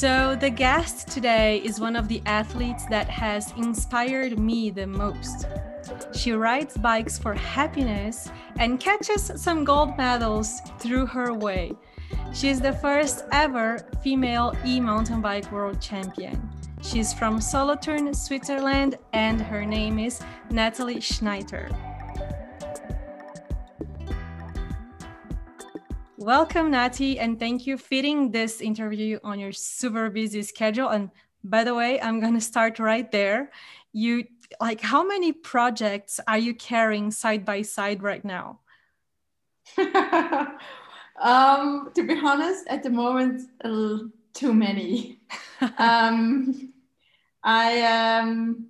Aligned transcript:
So, 0.00 0.34
the 0.34 0.48
guest 0.48 1.08
today 1.08 1.58
is 1.62 1.78
one 1.78 1.94
of 1.94 2.08
the 2.08 2.22
athletes 2.24 2.86
that 2.86 3.10
has 3.10 3.52
inspired 3.58 4.38
me 4.38 4.70
the 4.70 4.86
most. 4.86 5.46
She 6.14 6.32
rides 6.32 6.76
bikes 6.78 7.18
for 7.18 7.34
happiness 7.34 8.30
and 8.56 8.80
catches 8.80 9.30
some 9.36 9.64
gold 9.64 9.98
medals 9.98 10.60
through 10.78 11.04
her 11.06 11.34
way. 11.34 11.72
She 12.32 12.48
is 12.48 12.60
the 12.60 12.72
first 12.72 13.24
ever 13.32 13.84
female 14.02 14.56
e 14.64 14.80
mountain 14.80 15.20
bike 15.20 15.50
world 15.52 15.80
champion. 15.80 16.48
She's 16.82 17.12
from 17.12 17.40
Solothurn, 17.40 18.12
Switzerland, 18.14 18.96
and 19.12 19.40
her 19.40 19.66
name 19.66 19.98
is 19.98 20.20
Natalie 20.50 21.00
Schneider. 21.00 21.68
Welcome, 26.16 26.70
Nati, 26.70 27.18
and 27.18 27.38
thank 27.38 27.66
you 27.66 27.76
for 27.76 27.84
fitting 27.84 28.30
this 28.30 28.60
interview 28.60 29.18
on 29.22 29.38
your 29.38 29.52
super 29.52 30.10
busy 30.10 30.42
schedule. 30.42 30.88
And 30.88 31.10
by 31.44 31.64
the 31.64 31.74
way, 31.74 32.00
I'm 32.00 32.18
going 32.18 32.34
to 32.34 32.40
start 32.40 32.78
right 32.78 33.10
there. 33.12 33.50
You 33.92 34.24
like 34.60 34.80
how 34.80 35.06
many 35.06 35.32
projects 35.32 36.18
are 36.26 36.38
you 36.38 36.54
carrying 36.54 37.10
side 37.10 37.44
by 37.44 37.62
side 37.62 38.02
right 38.02 38.24
now? 38.24 38.60
um, 41.20 41.90
to 41.94 42.02
be 42.06 42.18
honest, 42.22 42.66
at 42.68 42.82
the 42.82 42.90
moment, 42.90 43.42
too 44.34 44.52
many. 44.54 45.20
um, 45.78 46.72
I 47.42 47.82
um, 47.82 48.66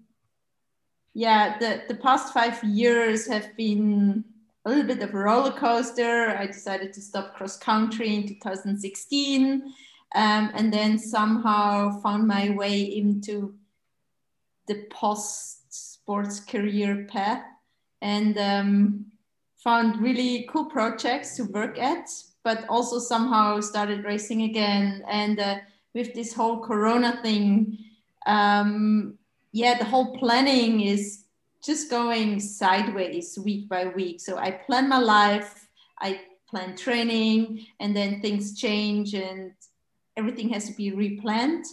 yeah, 1.14 1.58
the 1.58 1.82
the 1.88 1.96
past 1.96 2.32
five 2.32 2.62
years 2.64 3.26
have 3.26 3.56
been 3.56 4.24
a 4.64 4.68
little 4.70 4.84
bit 4.84 5.02
of 5.02 5.14
a 5.14 5.18
roller 5.18 5.52
coaster. 5.52 6.36
I 6.36 6.46
decided 6.46 6.92
to 6.92 7.00
stop 7.00 7.34
cross 7.34 7.56
country 7.56 8.14
in 8.14 8.28
2016 8.28 9.72
um, 10.14 10.50
and 10.54 10.72
then 10.72 10.98
somehow 10.98 12.00
found 12.00 12.26
my 12.26 12.50
way 12.50 12.82
into 12.82 13.54
the 14.66 14.86
post 14.90 15.72
sports 15.72 16.40
career 16.40 17.06
path 17.08 17.42
and 18.02 18.36
um, 18.38 19.06
found 19.62 20.00
really 20.00 20.48
cool 20.50 20.66
projects 20.66 21.36
to 21.36 21.44
work 21.44 21.78
at, 21.78 22.08
but 22.42 22.64
also 22.68 22.98
somehow 22.98 23.60
started 23.60 24.04
racing 24.04 24.42
again. 24.42 25.04
And 25.08 25.38
uh, 25.38 25.56
with 25.94 26.14
this 26.14 26.32
whole 26.32 26.60
Corona 26.60 27.20
thing, 27.22 27.78
um, 28.26 29.18
yeah, 29.52 29.78
the 29.78 29.84
whole 29.84 30.16
planning 30.18 30.80
is 30.80 31.24
just 31.62 31.90
going 31.90 32.40
sideways 32.40 33.38
week 33.38 33.68
by 33.68 33.86
week. 33.86 34.20
So 34.20 34.38
I 34.38 34.50
plan 34.52 34.88
my 34.88 34.98
life, 34.98 35.68
I 35.98 36.20
plan 36.48 36.76
training, 36.76 37.66
and 37.78 37.94
then 37.94 38.20
things 38.20 38.58
change 38.58 39.14
and 39.14 39.52
everything 40.16 40.48
has 40.50 40.66
to 40.66 40.74
be 40.74 40.90
replanned. 40.92 41.64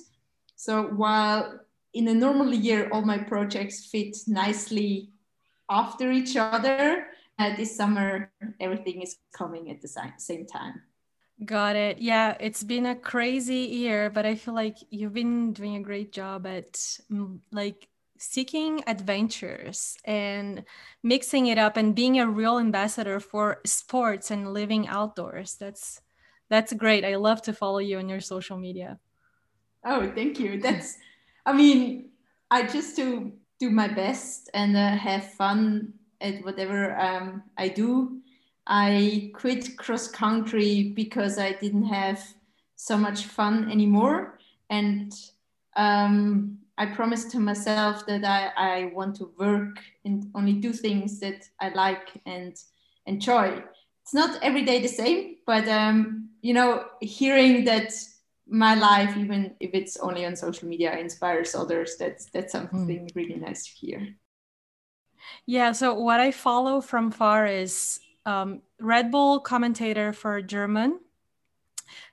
So 0.55 0.83
while 0.83 1.59
in 1.93 2.07
a 2.07 2.13
normal 2.13 2.53
year, 2.53 2.89
all 2.91 3.01
my 3.01 3.17
projects 3.17 3.85
fit 3.85 4.17
nicely 4.27 5.09
after 5.69 6.11
each 6.11 6.35
other, 6.35 7.07
uh, 7.39 7.55
this 7.55 7.75
summer, 7.75 8.31
everything 8.59 9.01
is 9.01 9.17
coming 9.33 9.69
at 9.71 9.81
the 9.81 9.89
same 10.17 10.45
time. 10.45 10.81
Got 11.45 11.75
it. 11.75 11.99
Yeah, 11.99 12.35
it's 12.39 12.63
been 12.63 12.87
a 12.87 12.95
crazy 12.95 13.69
year, 13.69 14.09
but 14.09 14.25
I 14.25 14.35
feel 14.35 14.55
like 14.55 14.77
you've 14.89 15.13
been 15.13 15.53
doing 15.53 15.75
a 15.75 15.83
great 15.83 16.11
job 16.11 16.47
at 16.47 16.73
mm, 17.11 17.39
like 17.51 17.87
seeking 18.19 18.83
adventures 18.87 19.97
and 20.05 20.63
mixing 21.03 21.47
it 21.47 21.57
up 21.57 21.77
and 21.77 21.95
being 21.95 22.19
a 22.19 22.27
real 22.27 22.57
ambassador 22.57 23.19
for 23.19 23.61
sports 23.65 24.31
and 24.31 24.53
living 24.53 24.87
outdoors 24.87 25.55
that's 25.59 26.01
that's 26.49 26.73
great 26.73 27.05
i 27.05 27.15
love 27.15 27.41
to 27.41 27.53
follow 27.53 27.77
you 27.77 27.97
on 27.97 28.09
your 28.09 28.19
social 28.19 28.57
media 28.57 28.99
oh 29.85 30.11
thank 30.15 30.39
you 30.39 30.59
that's 30.59 30.97
i 31.45 31.53
mean 31.53 32.09
i 32.49 32.65
just 32.65 32.95
do 32.95 33.31
do 33.59 33.69
my 33.69 33.87
best 33.87 34.49
and 34.53 34.75
uh, 34.75 34.95
have 34.95 35.33
fun 35.33 35.93
at 36.21 36.43
whatever 36.43 36.97
um, 36.99 37.43
i 37.57 37.67
do 37.67 38.19
i 38.67 39.31
quit 39.33 39.77
cross 39.77 40.07
country 40.07 40.91
because 40.95 41.37
i 41.37 41.51
didn't 41.53 41.85
have 41.85 42.21
so 42.75 42.97
much 42.97 43.25
fun 43.25 43.71
anymore 43.71 44.39
and 44.69 45.13
um, 45.75 46.57
I 46.77 46.85
promised 46.85 47.31
to 47.31 47.39
myself 47.39 48.05
that 48.05 48.23
I, 48.23 48.51
I 48.55 48.85
want 48.93 49.15
to 49.17 49.31
work 49.37 49.79
and 50.05 50.29
only 50.35 50.53
do 50.53 50.71
things 50.73 51.19
that 51.21 51.47
I 51.59 51.69
like 51.69 52.21
and 52.25 52.55
enjoy. 53.05 53.63
It's 54.03 54.13
not 54.13 54.41
every 54.43 54.63
day 54.63 54.81
the 54.81 54.87
same, 54.87 55.37
but 55.45 55.67
um, 55.67 56.29
you 56.41 56.53
know, 56.53 56.85
hearing 57.01 57.65
that 57.65 57.93
my 58.47 58.75
life, 58.75 59.17
even 59.17 59.55
if 59.59 59.71
it's 59.73 59.97
only 59.97 60.25
on 60.25 60.35
social 60.35 60.67
media, 60.67 60.97
inspires 60.97 61.55
others. 61.55 61.95
That's 61.97 62.25
that's 62.25 62.51
something 62.51 63.07
mm. 63.07 63.15
really 63.15 63.35
nice 63.35 63.65
to 63.65 63.71
hear. 63.71 64.07
Yeah. 65.45 65.71
So 65.71 65.93
what 65.93 66.19
I 66.19 66.31
follow 66.31 66.81
from 66.81 67.11
far 67.11 67.45
is 67.45 67.99
um, 68.25 68.61
Red 68.79 69.11
Bull 69.11 69.39
commentator 69.39 70.13
for 70.13 70.41
German 70.41 70.99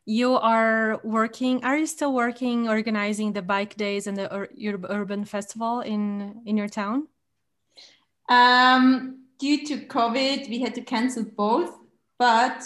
you 0.06 0.36
are 0.36 1.00
working 1.02 1.64
are 1.64 1.78
you 1.78 1.86
still 1.86 2.12
working 2.12 2.68
organizing 2.68 3.32
the 3.32 3.42
bike 3.42 3.76
days 3.76 4.06
and 4.06 4.16
the 4.16 4.32
ur 4.34 4.48
urban 4.90 5.24
festival 5.24 5.80
in 5.80 6.42
in 6.44 6.56
your 6.56 6.68
town 6.68 7.08
um, 8.28 9.24
due 9.38 9.66
to 9.66 9.78
covid 9.86 10.48
we 10.48 10.60
had 10.60 10.74
to 10.74 10.82
cancel 10.82 11.24
both 11.24 11.78
but 12.18 12.62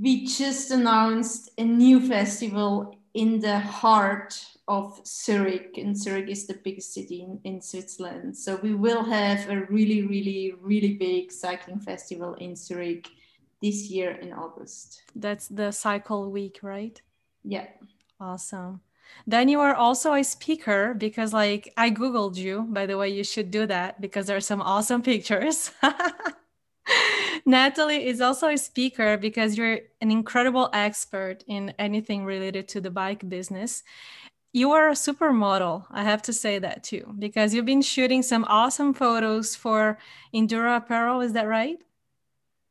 we 0.00 0.26
just 0.26 0.70
announced 0.70 1.50
a 1.58 1.64
new 1.64 2.00
festival 2.00 2.98
in 3.14 3.40
the 3.40 3.58
heart 3.58 4.44
of 4.68 5.00
Zurich, 5.06 5.78
and 5.78 5.96
Zurich 5.96 6.28
is 6.28 6.46
the 6.46 6.58
biggest 6.64 6.92
city 6.92 7.22
in, 7.22 7.40
in 7.44 7.60
Switzerland. 7.60 8.36
So 8.36 8.56
we 8.56 8.74
will 8.74 9.04
have 9.04 9.48
a 9.48 9.60
really, 9.66 10.02
really, 10.02 10.54
really 10.60 10.94
big 10.94 11.30
cycling 11.30 11.78
festival 11.78 12.34
in 12.34 12.56
Zurich 12.56 13.08
this 13.62 13.88
year 13.88 14.12
in 14.12 14.32
August. 14.32 15.02
That's 15.14 15.48
the 15.48 15.70
cycle 15.70 16.30
week, 16.30 16.60
right? 16.62 17.00
Yeah. 17.44 17.68
Awesome. 18.20 18.80
Then 19.26 19.48
you 19.48 19.60
are 19.60 19.74
also 19.74 20.14
a 20.14 20.24
speaker 20.24 20.94
because 20.94 21.32
like 21.32 21.72
I 21.76 21.90
googled 21.90 22.36
you, 22.36 22.62
by 22.68 22.86
the 22.86 22.98
way, 22.98 23.08
you 23.08 23.22
should 23.22 23.52
do 23.52 23.66
that 23.66 24.00
because 24.00 24.26
there 24.26 24.36
are 24.36 24.40
some 24.40 24.60
awesome 24.60 25.02
pictures. 25.02 25.70
Natalie 27.46 28.06
is 28.06 28.20
also 28.20 28.48
a 28.48 28.56
speaker 28.56 29.16
because 29.16 29.56
you're 29.56 29.78
an 30.00 30.10
incredible 30.10 30.68
expert 30.72 31.44
in 31.46 31.72
anything 31.78 32.24
related 32.24 32.66
to 32.68 32.80
the 32.80 32.90
bike 32.90 33.28
business. 33.28 33.84
You 34.56 34.72
are 34.72 34.88
a 34.88 34.92
supermodel, 34.92 35.84
I 35.90 36.02
have 36.02 36.22
to 36.22 36.32
say 36.32 36.58
that 36.58 36.82
too, 36.82 37.14
because 37.18 37.52
you've 37.52 37.66
been 37.66 37.82
shooting 37.82 38.22
some 38.22 38.46
awesome 38.48 38.94
photos 38.94 39.54
for 39.54 39.98
Endura 40.34 40.78
Apparel, 40.78 41.20
is 41.20 41.34
that 41.34 41.46
right? 41.46 41.76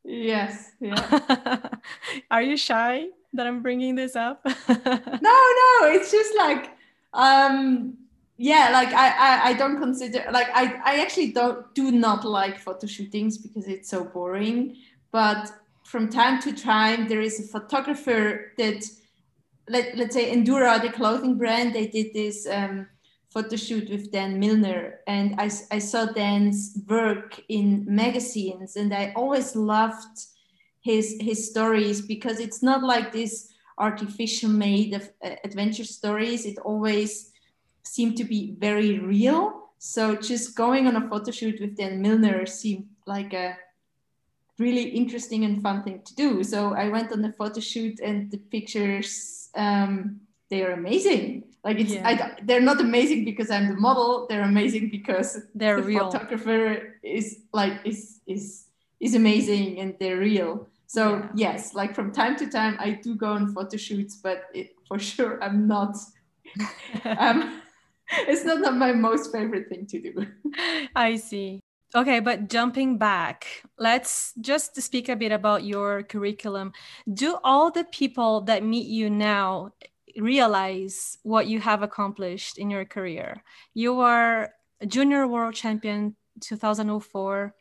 Yes. 0.03 0.71
Yeah. 0.79 1.59
Are 2.31 2.41
you 2.41 2.57
shy 2.57 3.09
that 3.33 3.45
I'm 3.45 3.61
bringing 3.61 3.93
this 3.93 4.15
up? 4.15 4.43
no, 4.67 5.35
no. 5.61 5.91
It's 5.93 6.09
just 6.09 6.35
like, 6.35 6.71
um, 7.13 7.95
yeah, 8.37 8.69
like 8.73 8.91
I, 8.91 9.09
I, 9.09 9.49
I 9.49 9.53
don't 9.53 9.79
consider 9.79 10.25
like 10.31 10.47
I, 10.55 10.81
I 10.83 11.01
actually 11.01 11.33
don't 11.33 11.71
do 11.75 11.91
not 11.91 12.25
like 12.25 12.57
photo 12.57 12.87
shootings 12.87 13.37
because 13.37 13.67
it's 13.67 13.91
so 13.91 14.05
boring. 14.05 14.75
But 15.11 15.51
from 15.83 16.09
time 16.09 16.41
to 16.41 16.51
time, 16.51 17.07
there 17.07 17.21
is 17.21 17.39
a 17.39 17.43
photographer 17.43 18.53
that 18.57 18.83
let 19.67 19.97
let's 19.97 20.15
say 20.15 20.33
Endura, 20.33 20.81
the 20.81 20.91
clothing 20.91 21.37
brand, 21.37 21.73
they 21.73 21.87
did 21.87 22.13
this. 22.13 22.47
Um, 22.47 22.87
photo 23.35 23.57
shoot 23.57 23.89
with 23.89 24.13
Dan 24.13 24.39
Milner, 24.39 25.01
and 25.07 25.35
I, 25.37 25.51
I 25.69 25.79
saw 25.79 26.05
Dan's 26.05 26.77
work 26.87 27.37
in 27.49 27.83
magazines, 27.85 28.77
and 28.77 28.93
I 28.93 29.11
always 29.13 29.57
loved 29.57 30.17
his 30.79 31.17
his 31.19 31.49
stories 31.49 32.01
because 32.01 32.39
it's 32.39 32.63
not 32.63 32.81
like 32.81 33.11
this 33.11 33.51
artificial 33.77 34.49
made 34.49 34.93
of 34.93 35.09
uh, 35.21 35.35
adventure 35.43 35.83
stories. 35.83 36.45
It 36.45 36.57
always 36.59 37.33
seemed 37.83 38.15
to 38.17 38.23
be 38.23 38.55
very 38.57 38.99
real. 38.99 39.71
So 39.79 40.15
just 40.15 40.55
going 40.55 40.87
on 40.87 40.95
a 40.95 41.09
photo 41.09 41.31
shoot 41.31 41.59
with 41.59 41.75
Dan 41.75 42.01
Milner 42.01 42.45
seemed 42.45 42.87
like 43.05 43.33
a 43.33 43.57
really 44.57 44.83
interesting 44.83 45.43
and 45.45 45.61
fun 45.61 45.83
thing 45.83 46.01
to 46.05 46.15
do. 46.15 46.43
So 46.43 46.73
I 46.73 46.89
went 46.89 47.11
on 47.11 47.21
the 47.21 47.31
photo 47.33 47.59
shoot, 47.59 47.99
and 47.99 48.31
the 48.31 48.37
pictures 48.37 49.49
um, 49.55 50.21
they 50.49 50.63
are 50.63 50.71
amazing. 50.71 51.43
Like 51.63 51.79
it's 51.79 51.93
yeah. 51.93 52.07
I, 52.07 52.39
they're 52.43 52.61
not 52.61 52.79
amazing 52.79 53.25
because 53.25 53.49
I'm 53.49 53.67
the 53.67 53.75
model. 53.75 54.27
They're 54.29 54.43
amazing 54.43 54.89
because 54.89 55.41
they're 55.55 55.81
the 55.81 55.87
real. 55.87 56.11
photographer 56.11 56.99
is 57.01 57.41
like 57.53 57.79
is 57.83 58.21
is 58.27 58.67
is 58.99 59.15
amazing 59.15 59.79
and 59.79 59.95
they're 59.99 60.19
real. 60.19 60.67
So 60.87 61.15
yeah. 61.15 61.53
yes, 61.53 61.73
like 61.73 61.95
from 61.95 62.11
time 62.11 62.35
to 62.37 62.47
time 62.47 62.77
I 62.79 62.91
do 62.91 63.15
go 63.15 63.29
on 63.33 63.53
photo 63.53 63.77
shoots, 63.77 64.17
but 64.21 64.43
it, 64.53 64.75
for 64.87 64.99
sure 64.99 65.43
I'm 65.43 65.67
not. 65.67 65.97
um, 67.05 67.61
it's 68.27 68.45
not 68.45 68.77
my 68.77 68.91
most 68.91 69.31
favorite 69.31 69.67
thing 69.67 69.87
to 69.87 69.99
do. 69.99 70.27
I 70.95 71.15
see. 71.15 71.59
Okay, 71.95 72.19
but 72.19 72.49
jumping 72.49 72.97
back, 72.97 73.47
let's 73.79 74.33
just 74.41 74.75
speak 74.81 75.07
a 75.07 75.15
bit 75.15 75.31
about 75.31 75.63
your 75.63 76.03
curriculum. 76.03 76.73
Do 77.13 77.37
all 77.41 77.71
the 77.71 77.85
people 77.85 78.41
that 78.41 78.65
meet 78.65 78.87
you 78.87 79.09
now 79.09 79.71
realize 80.17 81.17
what 81.23 81.47
you 81.47 81.61
have 81.61 81.83
accomplished 81.83 82.57
in 82.57 82.69
your 82.69 82.83
career? 82.83 83.41
You 83.73 84.01
are 84.01 84.51
junior 84.85 85.25
world 85.25 85.55
champion 85.55 86.17
2004, 86.41 87.55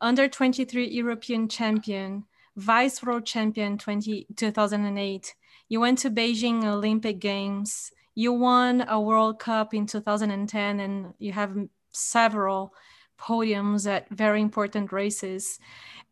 under 0.00 0.28
23 0.28 0.88
European 0.88 1.46
champion, 1.46 2.24
vice 2.56 3.02
world 3.02 3.26
champion 3.26 3.76
20, 3.76 4.28
2008. 4.34 5.34
You 5.68 5.80
went 5.80 5.98
to 5.98 6.10
Beijing 6.10 6.64
Olympic 6.64 7.18
Games. 7.18 7.92
You 8.14 8.32
won 8.32 8.86
a 8.88 8.98
World 8.98 9.38
Cup 9.38 9.74
in 9.74 9.84
2010, 9.84 10.80
and 10.80 11.12
you 11.18 11.32
have 11.32 11.54
several 11.92 12.72
podiums 13.18 13.90
at 13.90 14.08
very 14.10 14.40
important 14.40 14.92
races. 14.92 15.58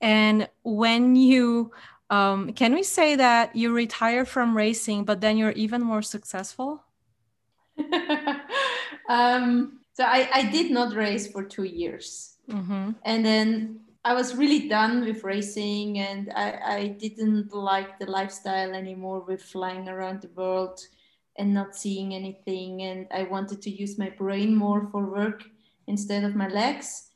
And 0.00 0.48
when 0.62 1.16
you 1.16 1.72
um, 2.08 2.52
can 2.52 2.72
we 2.72 2.82
say 2.82 3.16
that 3.16 3.56
you 3.56 3.72
retire 3.72 4.24
from 4.24 4.56
racing, 4.56 5.04
but 5.04 5.20
then 5.20 5.36
you're 5.36 5.52
even 5.52 5.82
more 5.82 6.02
successful? 6.02 6.84
um, 9.08 9.80
so 9.92 10.04
I, 10.04 10.28
I 10.32 10.42
did 10.50 10.70
not 10.70 10.94
race 10.94 11.26
for 11.26 11.42
two 11.42 11.64
years. 11.64 12.36
Mm-hmm. 12.48 12.90
And 13.04 13.26
then 13.26 13.80
I 14.04 14.14
was 14.14 14.36
really 14.36 14.68
done 14.68 15.04
with 15.04 15.24
racing 15.24 15.98
and 15.98 16.32
I, 16.36 16.60
I 16.64 16.86
didn't 16.88 17.52
like 17.52 17.98
the 17.98 18.06
lifestyle 18.06 18.72
anymore 18.72 19.20
with 19.26 19.42
flying 19.42 19.88
around 19.88 20.22
the 20.22 20.28
world 20.28 20.80
and 21.38 21.52
not 21.52 21.74
seeing 21.74 22.14
anything. 22.14 22.82
And 22.82 23.08
I 23.10 23.24
wanted 23.24 23.60
to 23.62 23.70
use 23.70 23.98
my 23.98 24.10
brain 24.10 24.54
more 24.54 24.88
for 24.92 25.04
work 25.04 25.42
instead 25.86 26.24
of 26.24 26.34
my 26.34 26.48
legs. 26.48 27.10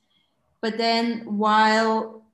But 0.60 0.76
then 0.78 1.24
while 1.38 2.24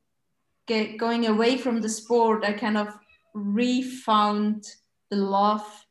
get, 0.67 0.99
going 0.99 1.27
away 1.27 1.57
from 1.57 1.81
the 1.81 1.89
sport, 1.89 2.45
I 2.45 2.53
kind 2.53 2.77
of 2.77 2.89
refound 3.35 4.67
the 5.11 5.17
love 5.17 5.87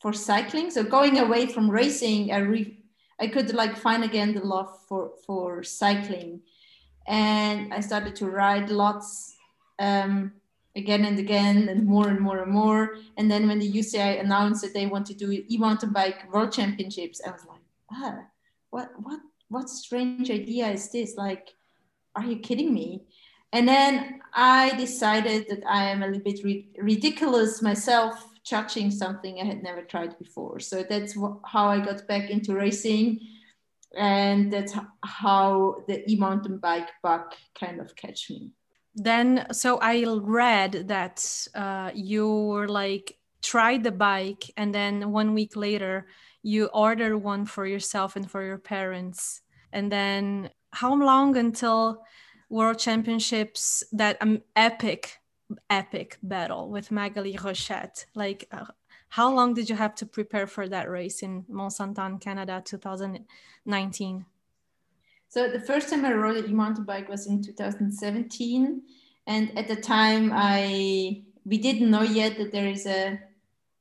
for 0.00 0.12
cycling. 0.12 0.70
So 0.70 0.82
going 0.82 1.18
away 1.18 1.46
from 1.46 1.70
racing, 1.70 2.32
I 2.32 2.38
re, 2.38 2.78
I 3.20 3.26
could 3.26 3.52
like 3.52 3.76
find 3.76 4.02
again 4.02 4.34
the 4.34 4.40
love 4.40 4.70
for 4.88 5.12
for 5.26 5.62
cycling, 5.62 6.40
and 7.06 7.72
I 7.74 7.80
started 7.80 8.16
to 8.16 8.30
ride 8.30 8.70
lots 8.70 9.36
um, 9.78 10.32
again 10.74 11.04
and 11.04 11.18
again, 11.18 11.68
and 11.68 11.86
more 11.86 12.08
and 12.08 12.20
more 12.20 12.42
and 12.42 12.50
more. 12.50 12.96
And 13.18 13.30
then 13.30 13.46
when 13.46 13.58
the 13.58 13.70
UCI 13.70 14.20
announced 14.20 14.62
that 14.62 14.72
they 14.72 14.86
want 14.86 15.06
to 15.08 15.14
do 15.14 15.44
e-mountain 15.48 15.92
bike 15.92 16.32
world 16.32 16.52
championships, 16.52 17.20
I 17.26 17.30
was 17.30 17.44
like, 17.44 17.60
ah, 17.92 18.20
what 18.70 18.90
what 19.02 19.20
what 19.50 19.68
strange 19.68 20.30
idea 20.30 20.70
is 20.70 20.90
this? 20.90 21.16
Like, 21.16 21.54
are 22.14 22.24
you 22.24 22.38
kidding 22.38 22.72
me? 22.72 23.02
And 23.52 23.68
then 23.68 24.20
I 24.32 24.74
decided 24.76 25.46
that 25.48 25.64
I 25.66 25.90
am 25.90 26.02
a 26.02 26.06
little 26.06 26.22
bit 26.22 26.42
ri- 26.44 26.68
ridiculous 26.78 27.60
myself 27.60 28.26
judging 28.44 28.90
something 28.90 29.40
I 29.40 29.44
had 29.44 29.62
never 29.62 29.82
tried 29.82 30.18
before. 30.18 30.60
So 30.60 30.84
that's 30.88 31.14
wh- 31.14 31.42
how 31.44 31.66
I 31.66 31.80
got 31.80 32.06
back 32.06 32.30
into 32.30 32.54
racing. 32.54 33.20
And 33.96 34.52
that's 34.52 34.72
how 35.04 35.82
the 35.88 36.08
e 36.08 36.16
mountain 36.16 36.58
bike 36.58 36.88
bug 37.02 37.34
kind 37.58 37.80
of 37.80 37.96
catch 37.96 38.30
me. 38.30 38.52
Then, 38.94 39.46
so 39.52 39.78
I 39.78 40.04
read 40.04 40.88
that 40.88 41.48
uh, 41.54 41.90
you 41.92 42.28
were 42.28 42.68
like, 42.68 43.16
tried 43.42 43.84
the 43.84 43.92
bike, 43.92 44.50
and 44.56 44.74
then 44.74 45.12
one 45.12 45.34
week 45.34 45.56
later, 45.56 46.06
you 46.42 46.66
order 46.66 47.16
one 47.18 47.44
for 47.46 47.66
yourself 47.66 48.16
and 48.16 48.30
for 48.30 48.42
your 48.42 48.58
parents. 48.58 49.42
And 49.72 49.90
then, 49.90 50.50
how 50.72 50.94
long 50.94 51.36
until 51.36 52.02
world 52.50 52.78
championships 52.78 53.82
that 53.92 54.18
um, 54.20 54.42
epic 54.56 55.18
epic 55.68 56.18
battle 56.22 56.68
with 56.68 56.90
Maghalie 56.90 57.38
Rochette 57.38 58.04
like 58.14 58.46
uh, 58.52 58.66
how 59.08 59.32
long 59.32 59.54
did 59.54 59.68
you 59.68 59.76
have 59.76 59.94
to 59.96 60.06
prepare 60.06 60.46
for 60.46 60.68
that 60.68 60.88
race 60.88 61.22
in 61.22 61.44
Mont-Sainte-Anne 61.48 62.18
Canada 62.18 62.62
2019 62.64 64.26
so 65.28 65.48
the 65.48 65.60
first 65.60 65.88
time 65.88 66.04
I 66.04 66.12
rode 66.12 66.44
a 66.44 66.48
mountain 66.48 66.84
bike 66.84 67.08
was 67.08 67.26
in 67.26 67.42
2017 67.42 68.82
and 69.26 69.58
at 69.58 69.68
the 69.68 69.76
time 69.76 70.30
I 70.34 71.22
we 71.44 71.58
didn't 71.58 71.90
know 71.90 72.02
yet 72.02 72.36
that 72.38 72.52
there 72.52 72.68
is 72.68 72.86
a 72.86 73.18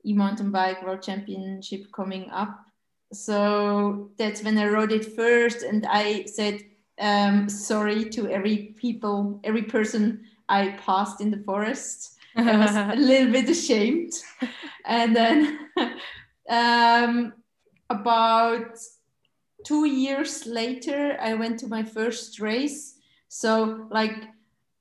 e-mountain 0.06 0.52
bike 0.52 0.84
world 0.84 1.02
championship 1.02 1.92
coming 1.92 2.30
up 2.32 2.66
so 3.12 4.12
that's 4.18 4.44
when 4.44 4.58
I 4.58 4.68
rode 4.68 4.92
it 4.92 5.16
first 5.16 5.64
and 5.64 5.86
I 5.88 6.26
said 6.26 6.62
um, 7.00 7.50
sorry 7.50 8.10
to 8.10 8.30
every 8.30 8.74
people, 8.78 9.40
every 9.44 9.64
person 9.64 10.26
I 10.48 10.78
passed 10.86 11.22
in 11.22 11.32
the 11.32 11.38
forest. 11.44 12.18
I 12.36 12.58
was 12.58 12.76
a 12.76 12.96
little 12.98 13.32
bit 13.32 13.50
ashamed. 13.50 14.14
And 14.86 15.16
then 15.16 15.60
um, 16.50 17.34
about 17.90 18.78
two 19.66 19.86
years 19.86 20.46
later, 20.46 21.18
I 21.20 21.34
went 21.34 21.60
to 21.60 21.68
my 21.68 21.84
first 21.84 22.40
race. 22.40 22.96
So 23.30 23.88
like, 23.90 24.16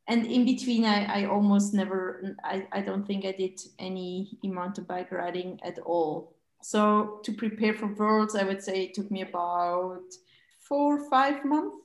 and 0.08 0.26
in 0.26 0.46
between, 0.46 0.87
I, 0.87 1.22
I 1.22 1.26
almost 1.26 1.75
never, 1.75 2.34
I, 2.43 2.66
I 2.72 2.81
don't 2.81 3.06
think 3.06 3.26
I 3.26 3.32
did 3.32 3.60
any 3.78 4.38
mountain 4.43 4.84
bike 4.84 5.12
riding 5.12 5.60
at 5.62 5.78
all. 5.81 6.32
So 6.62 7.20
to 7.25 7.32
prepare 7.32 7.75
for 7.75 7.87
Worlds, 7.87 8.34
I 8.34 8.43
would 8.43 8.62
say 8.62 8.84
it 8.84 8.94
took 8.94 9.10
me 9.10 9.20
about 9.20 10.02
four, 10.58 11.08
five 11.10 11.44
months. 11.44 11.76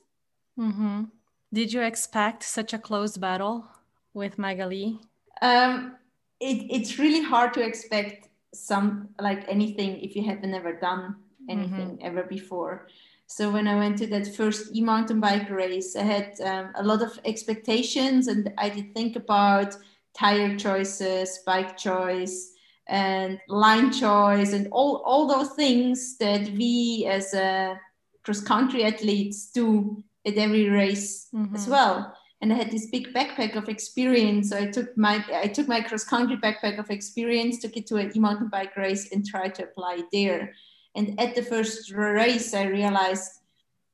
Mm-hmm. 0.58 1.04
Did 1.52 1.72
you 1.74 1.82
expect 1.82 2.42
such 2.42 2.72
a 2.72 2.78
close 2.78 3.18
battle 3.18 3.66
with 4.14 4.38
Maghalie? 4.38 4.98
Um, 5.42 5.96
it, 6.40 6.66
it's 6.70 6.98
really 6.98 7.22
hard 7.22 7.52
to 7.54 7.60
expect 7.60 8.28
some 8.54 9.10
like 9.20 9.44
anything 9.48 10.00
if 10.00 10.16
you 10.16 10.24
have 10.24 10.42
never 10.42 10.72
done 10.72 11.16
anything 11.50 11.98
mm-hmm. 11.98 12.06
ever 12.06 12.22
before. 12.22 12.88
So 13.34 13.50
when 13.50 13.66
I 13.66 13.74
went 13.74 13.98
to 13.98 14.06
that 14.06 14.32
first 14.36 14.76
e-mountain 14.76 15.18
bike 15.18 15.50
race, 15.50 15.96
I 15.96 16.02
had 16.02 16.40
um, 16.40 16.70
a 16.76 16.84
lot 16.84 17.02
of 17.02 17.18
expectations, 17.24 18.28
and 18.28 18.52
I 18.58 18.68
did 18.68 18.94
think 18.94 19.16
about 19.16 19.76
tire 20.16 20.56
choices, 20.56 21.40
bike 21.44 21.76
choice, 21.76 22.52
and 22.86 23.40
line 23.48 23.90
choice, 23.90 24.52
and 24.52 24.68
all 24.70 25.02
all 25.04 25.26
those 25.26 25.50
things 25.54 26.16
that 26.18 26.42
we 26.50 27.08
as 27.10 27.34
a 27.34 27.76
cross 28.22 28.40
country 28.40 28.84
athletes 28.84 29.50
do 29.50 30.04
at 30.24 30.36
every 30.36 30.68
race 30.68 31.26
mm-hmm. 31.34 31.56
as 31.56 31.66
well 31.66 32.16
and 32.40 32.52
I 32.52 32.56
had 32.56 32.70
this 32.70 32.86
big 32.86 33.12
backpack 33.14 33.56
of 33.56 33.68
experience. 33.68 34.50
So 34.50 34.58
I 34.58 34.66
took 34.66 34.96
my 34.96 35.24
I 35.32 35.48
took 35.48 35.66
my 35.66 35.80
cross 35.80 36.04
country 36.04 36.36
backpack 36.36 36.78
of 36.78 36.90
experience, 36.90 37.58
took 37.58 37.76
it 37.76 37.86
to 37.88 37.96
an 37.96 38.12
e-mountain 38.14 38.48
bike 38.48 38.76
race, 38.76 39.12
and 39.12 39.26
tried 39.26 39.54
to 39.56 39.64
apply 39.64 39.94
it 40.00 40.06
there. 40.12 40.52
And 40.94 41.18
at 41.20 41.34
the 41.34 41.42
first 41.42 41.90
race, 41.92 42.54
I 42.54 42.64
realized 42.64 43.40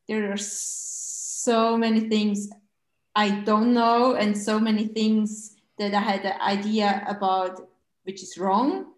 there 0.08 0.32
are 0.32 0.36
so 0.36 1.76
many 1.76 2.00
things 2.00 2.50
I 3.14 3.30
don't 3.30 3.74
know, 3.74 4.14
and 4.14 4.36
so 4.36 4.60
many 4.60 4.86
things 4.86 5.56
that 5.78 5.94
I 5.94 6.00
had 6.00 6.24
an 6.24 6.40
idea 6.40 7.04
about, 7.08 7.68
which 8.04 8.22
is 8.22 8.38
wrong. 8.38 8.92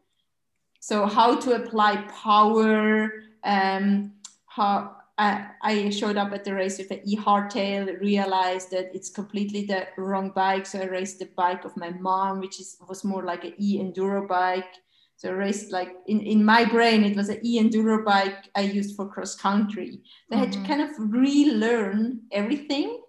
So 0.81 1.07
how 1.07 1.37
to 1.37 1.55
apply 1.55 1.97
power, 2.09 3.11
um, 3.45 4.13
how 4.47 4.97
I, 5.17 5.47
I 5.63 5.91
showed 5.91 6.17
up 6.17 6.33
at 6.33 6.45
the 6.45 6.55
race 6.55 6.79
with 6.79 6.91
an 6.91 7.01
e 7.05 7.17
hardtail, 7.17 8.01
realized 8.01 8.71
that 8.73 8.95
it's 8.95 9.09
completely 9.09 9.65
the 9.65 9.87
wrong 9.97 10.31
bike. 10.31 10.67
So 10.67 10.81
I 10.81 10.87
raced 10.87 11.21
the 11.21 11.31
bike 11.37 11.65
of 11.65 11.77
my 11.77 11.91
mom, 11.91 12.41
which 12.41 12.61
is 12.61 12.77
was 12.89 13.05
more 13.05 13.23
like 13.23 13.45
an 13.45 13.55
e 13.59 13.79
enduro 13.79 14.27
bike. 14.27 14.75
So 15.23 15.29
I 15.29 15.35
raced 15.35 15.71
like 15.71 15.95
in, 16.09 16.19
in 16.19 16.45
my 16.45 16.65
brain, 16.65 17.05
it 17.05 17.17
was 17.17 17.29
an 17.29 17.39
e 17.45 17.63
enduro 17.63 18.05
bike 18.05 18.51
I 18.57 18.63
used 18.63 18.97
for 18.97 19.07
cross 19.09 19.37
country. 19.37 19.93
So 19.93 19.97
mm-hmm. 19.97 20.35
I 20.35 20.37
had 20.39 20.51
to 20.51 20.59
mm-hmm. 20.59 20.67
kind 20.67 20.83
of 20.83 20.91
relearn 20.99 22.23
everything. 22.33 23.01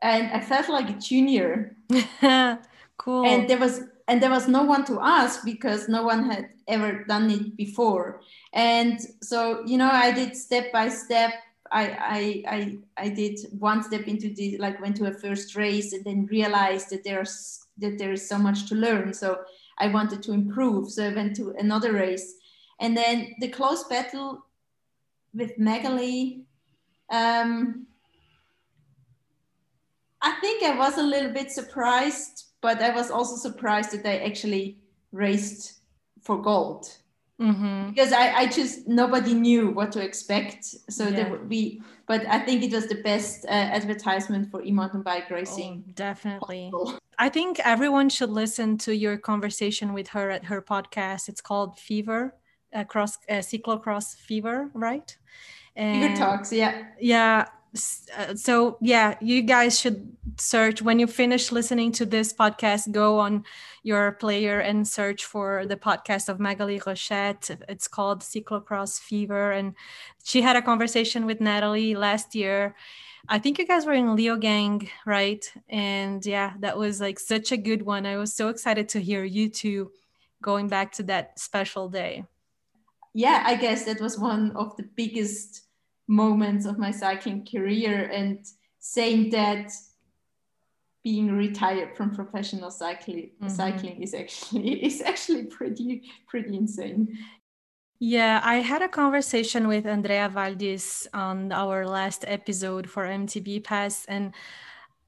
And 0.00 0.32
I 0.32 0.40
felt 0.40 0.70
like 0.70 0.88
a 0.88 0.98
junior. 0.98 1.76
cool. 2.96 3.26
And 3.26 3.46
there 3.46 3.58
was 3.58 3.82
and 4.08 4.22
there 4.22 4.30
was 4.30 4.48
no 4.48 4.62
one 4.62 4.86
to 4.86 5.00
ask 5.02 5.44
because 5.44 5.86
no 5.86 6.02
one 6.02 6.30
had 6.30 6.48
ever 6.66 7.04
done 7.04 7.30
it 7.30 7.56
before 7.56 8.20
and 8.52 8.98
so 9.22 9.64
you 9.64 9.78
know 9.78 9.90
i 9.90 10.12
did 10.12 10.36
step 10.36 10.70
by 10.72 10.90
step 10.90 11.32
I, 11.72 11.84
I 12.18 12.56
i 12.56 12.78
i 12.98 13.08
did 13.08 13.38
one 13.58 13.82
step 13.82 14.06
into 14.06 14.28
the 14.34 14.58
like 14.58 14.78
went 14.78 14.96
to 14.96 15.06
a 15.06 15.14
first 15.14 15.56
race 15.56 15.94
and 15.94 16.04
then 16.04 16.26
realized 16.26 16.90
that 16.90 17.02
there's 17.02 17.66
that 17.78 17.96
there 17.96 18.12
is 18.12 18.28
so 18.28 18.36
much 18.36 18.68
to 18.68 18.74
learn 18.74 19.14
so 19.14 19.40
i 19.78 19.88
wanted 19.88 20.22
to 20.22 20.32
improve 20.32 20.90
so 20.90 21.06
i 21.06 21.14
went 21.14 21.34
to 21.36 21.54
another 21.58 21.92
race 21.92 22.34
and 22.80 22.96
then 22.96 23.34
the 23.40 23.48
close 23.48 23.84
battle 23.84 24.44
with 25.34 25.56
Maghalie 25.58 26.42
um, 27.10 27.86
I 30.22 30.32
think 30.40 30.62
I 30.62 30.76
was 30.76 30.96
a 30.96 31.02
little 31.02 31.32
bit 31.32 31.50
surprised 31.50 32.44
but 32.64 32.80
I 32.80 32.94
was 32.94 33.10
also 33.10 33.36
surprised 33.36 33.90
that 33.90 34.02
they 34.02 34.20
actually 34.20 34.78
raced 35.12 35.80
for 36.22 36.40
gold. 36.40 36.88
Mm-hmm. 37.40 37.90
because 37.90 38.12
I, 38.12 38.32
I 38.32 38.46
just 38.46 38.86
nobody 38.86 39.34
knew 39.34 39.70
what 39.70 39.90
to 39.92 40.00
expect 40.00 40.64
so 40.88 41.04
Yeah. 41.04 41.10
there 41.16 41.30
would 41.30 41.48
be 41.48 41.82
but 42.06 42.24
i 42.26 42.38
think 42.38 42.62
it 42.62 42.72
was 42.72 42.86
the 42.86 43.02
best 43.02 43.44
uh, 43.46 43.50
advertisement 43.50 44.50
for 44.52 44.62
e-mountain 44.62 45.02
bike 45.02 45.28
racing 45.30 45.82
Oh, 45.86 45.92
definitely. 45.96 46.70
possible. 46.70 46.98
I 47.18 47.28
think 47.28 47.58
everyone 47.64 48.08
should 48.08 48.30
listen 48.30 48.78
to 48.86 48.94
your 48.94 49.16
conversation 49.18 49.92
with 49.92 50.08
her 50.08 50.30
at 50.30 50.44
her 50.44 50.60
podcast. 50.62 51.28
It's 51.28 51.40
called 51.40 51.78
Fever, 51.78 52.34
uh, 52.72 52.84
cross 52.84 53.18
uh, 53.28 53.34
cyclocross 53.50 54.16
fever, 54.16 54.70
right? 54.74 55.16
Fever 55.76 56.16
talks 56.16 56.52
yeah 56.52 56.84
yeah 57.00 57.46
Uh, 58.16 58.36
so 58.36 58.78
yeah 58.80 59.16
you 59.20 59.42
guys 59.42 59.80
should 59.80 60.16
search 60.38 60.80
when 60.80 61.00
you 61.00 61.08
finish 61.08 61.50
listening 61.50 61.90
to 61.90 62.06
this 62.06 62.32
podcast 62.32 62.92
go 62.92 63.18
on 63.18 63.44
your 63.82 64.12
player 64.12 64.60
and 64.60 64.86
search 64.86 65.24
for 65.24 65.66
the 65.66 65.76
podcast 65.76 66.28
of 66.28 66.38
maghalie 66.38 66.80
rochette. 66.80 67.50
It's 67.68 67.88
called 67.88 68.20
cyclocross 68.20 69.00
fever 69.00 69.50
and 69.50 69.74
she 70.22 70.40
had 70.40 70.54
a 70.54 70.62
conversation 70.62 71.26
with 71.26 71.40
natalie 71.40 71.96
last 71.96 72.36
year. 72.36 72.76
I 73.28 73.40
think 73.40 73.58
you 73.58 73.66
guys 73.66 73.86
were 73.86 73.92
in 73.92 74.14
Leogang 74.16 74.88
right? 75.04 75.44
And 75.68 76.24
yeah 76.24 76.52
that 76.60 76.78
was 76.78 77.00
like 77.00 77.18
such 77.18 77.50
a 77.50 77.56
good 77.56 77.82
one. 77.82 78.06
I 78.06 78.18
was 78.18 78.32
so 78.32 78.50
excited 78.50 78.88
to 78.90 79.00
hear 79.00 79.24
you 79.24 79.48
two 79.48 79.90
going 80.40 80.68
back 80.68 80.92
to 80.92 81.02
that 81.04 81.40
special 81.40 81.88
day. 81.88 82.24
Yeah 83.14 83.42
i 83.44 83.56
guess 83.56 83.84
that 83.86 84.00
was 84.00 84.16
one 84.16 84.52
of 84.54 84.76
the 84.76 84.84
biggest 84.84 85.63
moments 86.06 86.66
of 86.66 86.78
my 86.78 86.90
cycling 86.90 87.46
career 87.50 88.10
and 88.12 88.44
saying 88.78 89.30
that 89.30 89.70
being 91.02 91.30
retired 91.36 91.96
from 91.96 92.10
professional 92.14 92.70
cycling 92.70 93.30
Mhm. 93.40 93.50
cycling 93.50 94.02
is 94.02 94.14
actually 94.14 94.84
is 94.88 95.02
actually 95.02 95.44
pretty 95.44 96.02
pretty 96.28 96.56
insane 96.56 97.08
Yeah, 98.00 98.40
I 98.44 98.56
had 98.60 98.82
a 98.82 98.88
conversation 98.88 99.66
with 99.68 99.86
Andrea 99.86 100.28
Waldis 100.28 101.06
on 101.14 101.52
our 101.52 101.86
last 101.86 102.24
episode 102.26 102.90
for 102.90 103.06
MTB 103.06 103.60
Pass, 103.64 104.04
and 104.06 104.34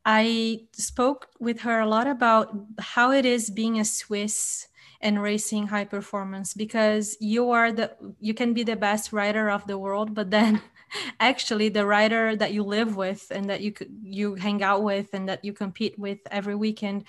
I 0.06 0.64
spoke 0.72 1.28
with 1.40 1.60
her 1.66 1.80
a 1.80 1.86
lot 1.86 2.06
about 2.06 2.54
how 2.78 3.10
it 3.10 3.26
is 3.26 3.50
being 3.50 3.78
a 3.80 3.84
Swiss 3.84 4.68
and 5.02 5.20
racing 5.20 5.66
high 5.68 5.84
performance 5.84 6.54
because 6.54 7.16
you 7.20 7.50
are 7.50 7.72
the 7.72 7.90
you 8.20 8.32
can 8.32 8.54
be 8.54 8.62
the 8.64 8.76
best 8.76 9.12
rider 9.12 9.50
of 9.50 9.66
the 9.66 9.76
world, 9.76 10.14
but 10.14 10.30
then 10.30 10.62
actually 11.20 11.68
the 11.68 11.86
writer 11.86 12.36
that 12.36 12.52
you 12.52 12.62
live 12.62 12.96
with 12.96 13.30
and 13.30 13.50
that 13.50 13.60
you 13.60 13.72
you 14.02 14.34
hang 14.34 14.62
out 14.62 14.82
with 14.82 15.12
and 15.12 15.28
that 15.28 15.44
you 15.44 15.52
compete 15.52 15.98
with 15.98 16.18
every 16.30 16.54
weekend, 16.54 17.04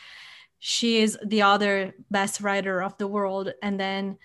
she 0.60 1.00
is 1.02 1.18
the 1.26 1.42
other 1.42 1.94
best 2.12 2.42
writer 2.42 2.82
of 2.82 2.98
the 2.98 3.08
world, 3.08 3.54
and 3.62 3.80
then 3.80 4.18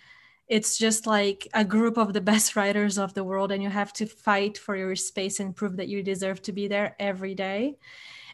it's 0.48 0.76
just 0.76 1.06
like 1.06 1.48
a 1.54 1.64
group 1.64 1.96
of 1.96 2.12
the 2.12 2.20
best 2.20 2.56
writers 2.56 2.98
of 2.98 3.14
the 3.14 3.24
world 3.24 3.52
and 3.52 3.62
you 3.62 3.70
have 3.70 3.92
to 3.94 4.06
fight 4.06 4.58
for 4.58 4.76
your 4.76 4.94
space 4.94 5.40
and 5.40 5.56
prove 5.56 5.76
that 5.78 5.88
you 5.88 6.02
deserve 6.02 6.42
to 6.42 6.52
be 6.52 6.68
there 6.68 6.94
every 7.00 7.34
day. 7.34 7.76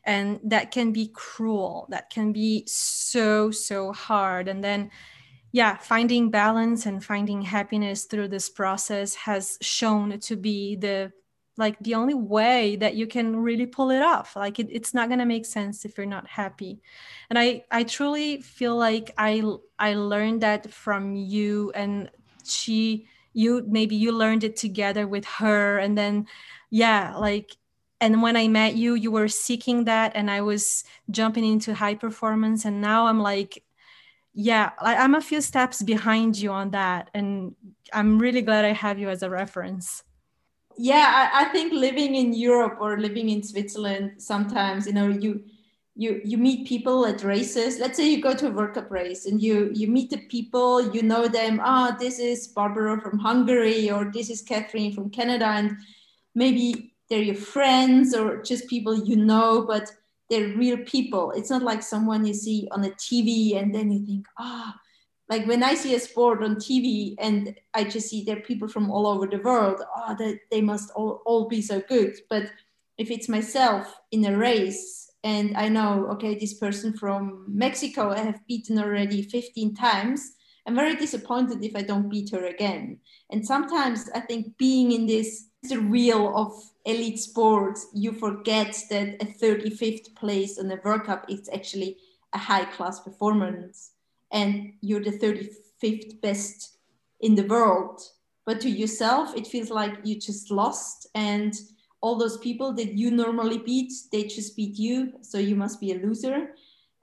And 0.05 0.41
that 0.45 0.71
can 0.71 0.93
be 0.93 1.11
cruel. 1.15 1.87
That 1.91 2.11
can 2.11 2.33
be 2.33 2.65
so 2.67 3.51
so 3.51 3.93
hard. 3.93 4.49
And 4.49 4.65
then 4.65 4.91
yeah 5.53 5.77
finding 5.77 6.31
balance 6.31 6.87
and 6.87 7.05
finding 7.05 7.43
happiness 7.43 8.05
through 8.05 8.29
this 8.29 8.49
process 8.49 9.15
has 9.15 9.59
shown 9.61 10.19
to 10.21 10.37
be 10.37 10.77
the 10.77 11.13
like 11.59 11.77
the 11.81 11.97
only 11.97 12.15
way 12.15 12.77
that 12.77 12.95
you 12.95 13.07
can 13.07 13.35
really 13.37 13.67
pull 13.67 13.91
it 13.91 14.01
off. 14.01 14.37
Like 14.37 14.61
it, 14.61 14.69
it's 14.71 14.95
not 14.95 15.09
going 15.09 15.19
to 15.19 15.27
make 15.27 15.45
sense 15.45 15.85
if 15.85 15.99
you're 15.99 16.07
not 16.07 16.27
happy. 16.27 16.81
And 17.29 17.39
i 17.39 17.65
i 17.71 17.83
truly 17.83 18.41
feel 18.41 18.77
like 18.77 19.11
i 19.19 19.43
i 19.79 19.95
learned 19.95 20.41
that 20.41 20.73
from 20.73 21.15
you 21.15 21.73
and 21.75 22.11
she 22.45 23.07
you 23.35 23.65
maybe 23.69 23.97
you 23.97 24.13
learned 24.13 24.45
it 24.45 24.57
together 24.57 25.07
with 25.07 25.27
her 25.27 25.79
and 25.79 25.99
then 25.99 26.27
yeah 26.71 27.15
like 27.17 27.57
and 28.01 28.23
when 28.23 28.37
i 28.37 28.49
met 28.49 28.75
you 28.75 28.95
you 28.95 29.11
were 29.11 29.29
seeking 29.29 29.85
that 29.85 30.13
and 30.15 30.31
i 30.31 30.41
was 30.41 30.85
jumping 31.11 31.45
into 31.45 31.75
high 31.75 31.95
performance 31.95 32.65
and 32.65 32.81
now 32.81 33.07
i'm 33.07 33.21
like 33.21 33.63
yeah 34.39 34.71
I, 34.79 34.95
i'm 34.95 35.17
a 35.17 35.21
few 35.21 35.41
steps 35.41 35.83
behind 35.83 36.39
you 36.39 36.53
on 36.53 36.71
that 36.71 37.11
and 37.13 37.57
i'm 37.93 38.21
really 38.21 38.41
glad 38.41 38.65
i 38.65 38.73
have 38.73 38.99
you 38.99 39.09
as 39.09 39.23
a 39.23 39.31
reference. 39.31 40.05
Yeah 40.77 41.31
I, 41.33 41.43
I 41.43 41.45
think 41.47 41.73
living 41.73 42.15
in 42.15 42.33
europe 42.33 42.79
or 42.81 43.01
living 43.01 43.31
in 43.31 43.43
switzerland 43.43 44.23
sometimes 44.23 44.87
you 44.87 44.93
know 44.93 45.09
you 45.09 45.43
you 45.97 46.21
you 46.25 46.39
meet 46.39 46.69
people 46.69 47.05
at 47.07 47.25
races. 47.25 47.81
Let's 47.81 47.97
say 47.97 48.09
you 48.09 48.23
go 48.23 48.33
to 48.33 48.47
a 48.47 48.53
world 48.53 48.75
cup 48.75 48.89
race 48.89 49.27
and 49.27 49.43
you 49.43 49.73
you 49.75 49.89
meet 49.89 50.11
the 50.11 50.23
people 50.35 50.95
you 50.95 51.03
know 51.03 51.27
them 51.27 51.61
ah 51.61 51.97
this 51.99 52.21
is 52.21 52.47
barbara 52.47 53.01
from 53.01 53.19
hungary 53.19 53.91
or 53.91 54.05
this 54.05 54.31
is 54.31 54.41
catherine 54.41 54.93
from 54.93 55.11
canada 55.11 55.47
and 55.47 55.77
maybe 56.37 56.95
they're 57.09 57.29
your 57.31 57.43
friends 57.55 58.15
or 58.15 58.41
just 58.45 58.69
people 58.69 58.95
you 58.95 59.17
know 59.17 59.65
but 59.67 59.91
they're 60.31 60.57
real 60.57 60.79
people 60.79 61.33
it's 61.33 61.51
not 61.51 61.63
like 61.63 61.83
someone 61.83 62.25
you 62.25 62.35
see 62.35 62.69
on 62.73 62.85
a 62.85 62.91
tv 62.91 63.57
and 63.57 63.75
then 63.75 63.91
you 63.91 64.05
think 64.05 64.27
ah 64.39 64.75
like 65.29 65.47
when 65.47 65.63
I 65.63 65.75
see 65.75 65.95
a 65.95 66.01
sport 66.01 66.43
on 66.43 66.57
TV 66.57 67.15
and 67.19 67.55
I 67.75 67.85
just 67.85 68.09
see 68.09 68.25
there 68.25 68.39
are 68.39 68.41
people 68.41 68.69
from 68.69 68.91
all 68.91 69.07
over 69.07 69.27
the 69.27 69.39
world, 69.39 69.81
oh, 69.97 70.17
that 70.19 70.39
they 70.51 70.63
must 70.63 70.91
all, 70.93 71.23
all 71.27 71.49
be 71.49 71.61
so 71.61 71.81
good. 71.81 72.17
But 72.31 72.51
if 72.97 73.11
it's 73.11 73.29
myself 73.29 73.95
in 74.11 74.25
a 74.25 74.37
race 74.37 75.13
and 75.25 75.57
I 75.57 75.69
know, 75.69 76.07
okay, 76.13 76.35
this 76.35 76.55
person 76.55 76.95
from 76.97 77.45
Mexico 77.47 78.11
I 78.11 78.21
have 78.21 78.47
beaten 78.47 78.79
already 78.79 79.23
15 79.23 79.75
times, 79.75 80.33
I'm 80.67 80.75
very 80.75 80.97
disappointed 80.97 81.63
if 81.63 81.77
I 81.77 81.83
don't 81.83 82.09
beat 82.09 82.31
her 82.31 82.47
again. 82.47 82.99
And 83.31 83.47
sometimes 83.47 84.09
I 84.15 84.21
think 84.21 84.57
being 84.57 84.93
in 84.93 85.07
this 85.07 85.48
the 85.63 85.81
wheel 85.81 86.33
of 86.37 86.53
elite 86.85 87.19
sports, 87.19 87.87
you 87.93 88.13
forget 88.13 88.77
that 88.91 89.23
a 89.23 89.27
35th 89.27 90.15
place 90.15 90.59
on 90.59 90.69
the 90.69 90.81
World 90.85 91.05
Cup 91.05 91.27
is 91.29 91.49
actually 91.53 91.97
a 92.33 92.39
high 92.39 92.65
class 92.65 93.01
performance 93.01 93.93
and 94.31 94.73
you're 94.81 95.03
the 95.03 95.19
35th 95.19 96.21
best 96.21 96.79
in 97.21 97.35
the 97.35 97.47
world. 97.47 98.01
But 98.47 98.61
to 98.63 98.71
yourself, 98.71 99.37
it 99.37 99.47
feels 99.47 99.71
like 99.71 99.99
you 100.05 100.19
just 100.19 100.51
lost, 100.51 101.07
and 101.15 101.55
all 102.01 102.17
those 102.17 102.39
people 102.39 102.73
that 102.75 102.95
you 102.95 103.11
normally 103.11 103.59
beat, 103.59 103.93
they 104.11 104.25
just 104.25 104.57
beat 104.57 104.79
you, 104.79 105.13
so 105.21 105.39
you 105.39 105.55
must 105.55 105.81
be 105.81 105.93
a 105.93 105.99
loser. 105.99 106.55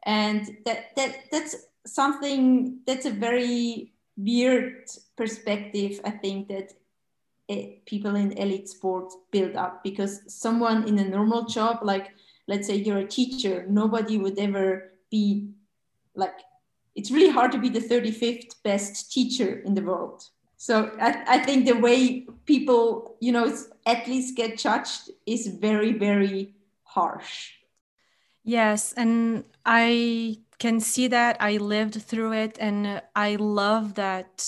And 0.05 0.57
that 0.65 0.95
that 0.95 1.15
that's 1.31 1.55
something 1.85 2.79
that's 2.87 3.05
a 3.05 3.11
very 3.11 3.93
weird 4.17 4.89
perspective. 5.15 5.99
I 6.03 6.11
think 6.11 6.47
that 6.47 6.73
people 7.85 8.15
in 8.15 8.31
elite 8.33 8.69
sports 8.69 9.15
build 9.31 9.55
up 9.55 9.83
because 9.83 10.21
someone 10.27 10.87
in 10.87 10.97
a 10.99 11.07
normal 11.07 11.45
job, 11.45 11.79
like 11.83 12.13
let's 12.47 12.67
say 12.67 12.75
you're 12.75 12.99
a 12.99 13.07
teacher, 13.07 13.65
nobody 13.69 14.17
would 14.17 14.37
ever 14.39 14.91
be 15.11 15.49
like 16.15 16.39
it's 16.95 17.11
really 17.11 17.29
hard 17.29 17.51
to 17.51 17.57
be 17.57 17.69
the 17.69 17.79
35th 17.79 18.63
best 18.63 19.11
teacher 19.11 19.59
in 19.59 19.73
the 19.73 19.81
world. 19.81 20.23
So 20.57 20.91
I, 20.99 21.23
I 21.27 21.37
think 21.39 21.65
the 21.65 21.77
way 21.77 22.25
people, 22.45 23.17
you 23.19 23.33
know, 23.33 23.53
athletes 23.85 24.31
get 24.31 24.57
judged 24.57 25.11
is 25.25 25.47
very, 25.47 25.91
very 25.91 26.55
harsh. 26.83 27.51
Yes, 28.43 28.93
and 28.93 29.43
I 29.65 30.39
can 30.59 30.79
see 30.79 31.07
that. 31.07 31.37
I 31.39 31.57
lived 31.57 32.01
through 32.01 32.33
it, 32.33 32.57
and 32.59 33.01
I 33.15 33.35
love 33.35 33.95
that 33.95 34.47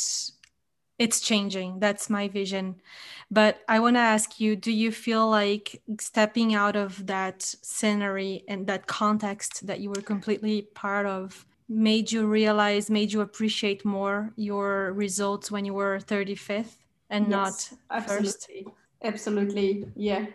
it's 1.00 1.20
changing. 1.20 1.80
That's 1.80 2.10
my 2.10 2.28
vision. 2.28 2.82
But 3.30 3.60
I 3.68 3.80
want 3.80 3.96
to 3.98 4.00
ask 4.02 4.40
you 4.40 4.56
do 4.56 4.72
you 4.72 4.92
feel 4.92 5.30
like 5.30 5.82
stepping 6.00 6.56
out 6.56 6.76
of 6.76 7.06
that 7.08 7.44
scenery 7.44 8.44
and 8.48 8.68
that 8.68 8.88
context 8.88 9.68
that 9.68 9.80
you 9.80 9.90
were 9.90 10.02
completely 10.02 10.64
part 10.74 11.06
of 11.06 11.46
made 11.70 12.12
you 12.12 12.26
realize, 12.26 12.90
made 12.90 13.12
you 13.12 13.22
appreciate 13.22 13.84
more 13.84 14.32
your 14.38 14.94
results 14.94 15.52
when 15.52 15.66
you 15.66 15.74
were 15.74 16.00
35th 16.00 16.78
and 17.10 17.30
Yes, 17.30 17.30
not 17.30 17.54
first? 18.08 18.50
absolutely 18.50 18.74
absolutely 19.04 19.86
yeah 19.96 20.26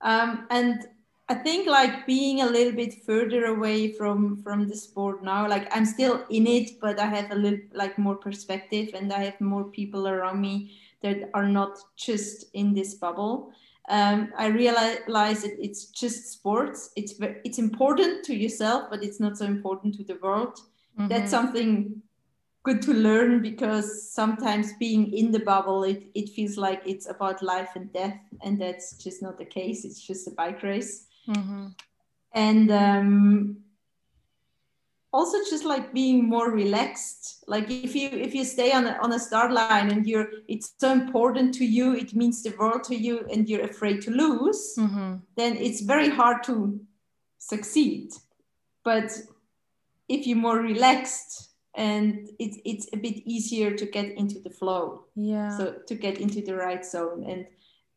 um, 0.00 0.46
and 0.50 0.86
i 1.28 1.34
think 1.34 1.66
like 1.68 2.06
being 2.06 2.40
a 2.40 2.46
little 2.46 2.72
bit 2.72 3.04
further 3.04 3.46
away 3.46 3.92
from 3.92 4.42
from 4.42 4.66
the 4.68 4.76
sport 4.76 5.22
now 5.22 5.48
like 5.48 5.68
i'm 5.76 5.84
still 5.84 6.24
in 6.30 6.46
it 6.46 6.70
but 6.80 6.98
i 6.98 7.06
have 7.06 7.30
a 7.30 7.34
little 7.34 7.60
like 7.72 7.98
more 7.98 8.16
perspective 8.16 8.88
and 8.94 9.12
i 9.12 9.24
have 9.24 9.40
more 9.40 9.64
people 9.64 10.08
around 10.08 10.40
me 10.40 10.78
that 11.02 11.30
are 11.34 11.48
not 11.48 11.78
just 11.96 12.46
in 12.54 12.74
this 12.74 12.94
bubble. 12.94 13.52
Um, 13.88 14.32
i 14.36 14.46
realize 14.46 15.42
that 15.42 15.56
it's 15.58 15.86
just 15.86 16.32
sports. 16.32 16.90
It's 16.96 17.14
it's 17.44 17.58
important 17.58 18.24
to 18.24 18.34
yourself 18.34 18.90
but 18.90 19.02
it's 19.04 19.20
not 19.20 19.38
so 19.38 19.46
important 19.46 19.94
to 19.94 20.04
the 20.04 20.18
world. 20.22 20.58
That's 21.08 21.32
Mhm. 21.32 21.36
something 21.36 22.02
good 22.64 22.82
to 22.82 22.92
learn 22.92 23.40
because 23.40 24.12
sometimes 24.12 24.72
being 24.78 25.12
in 25.12 25.30
the 25.30 25.38
bubble 25.38 25.84
it, 25.84 26.02
it 26.14 26.28
feels 26.30 26.56
like 26.58 26.82
it's 26.84 27.08
about 27.08 27.42
life 27.42 27.70
and 27.76 27.92
death 27.92 28.20
and 28.42 28.60
that's 28.60 28.96
just 29.04 29.22
not 29.22 29.38
the 29.38 29.46
case. 29.46 29.84
It's 29.84 30.02
just 30.06 30.28
a 30.28 30.32
bike 30.32 30.62
race 30.62 31.07
Mhm. 31.28 31.74
and 32.32 32.70
um, 32.70 33.56
also 35.12 35.38
just 35.50 35.64
like 35.64 35.92
being 35.92 36.28
more 36.28 36.50
relaxed. 36.50 37.44
Like 37.46 37.70
if 37.70 37.94
you 37.94 38.08
if 38.10 38.34
you 38.34 38.44
stay 38.44 38.72
on 38.72 38.86
a, 38.86 38.98
on 39.02 39.12
a 39.12 39.18
start 39.18 39.52
line 39.52 39.90
and 39.90 40.06
you're 40.06 40.28
it's 40.48 40.74
so 40.78 40.92
important 40.92 41.54
to 41.54 41.64
you 41.64 41.94
it 41.94 42.14
means 42.14 42.42
the 42.42 42.54
world 42.58 42.84
to 42.84 42.94
you 42.94 43.26
and 43.32 43.48
you're 43.48 43.64
afraid 43.64 44.02
to 44.02 44.10
lose 44.10 44.74
mm-hmm. 44.76 45.16
then 45.36 45.56
it's 45.56 45.80
very 45.80 46.08
hard 46.08 46.42
to 46.44 46.80
succeed. 47.38 48.12
But 48.84 49.10
if 50.08 50.26
you're 50.26 50.36
more 50.36 50.58
relaxed 50.58 51.50
and 51.74 52.28
it's 52.38 52.58
it's 52.64 52.88
a 52.92 52.96
bit 52.96 53.16
easier 53.24 53.70
to 53.76 53.86
get 53.86 54.10
into 54.16 54.40
the 54.40 54.50
flow. 54.50 55.04
Yeah. 55.14 55.56
So 55.56 55.76
to 55.86 55.94
get 55.94 56.18
into 56.18 56.42
the 56.42 56.54
right 56.54 56.84
zone. 56.84 57.24
And 57.24 57.46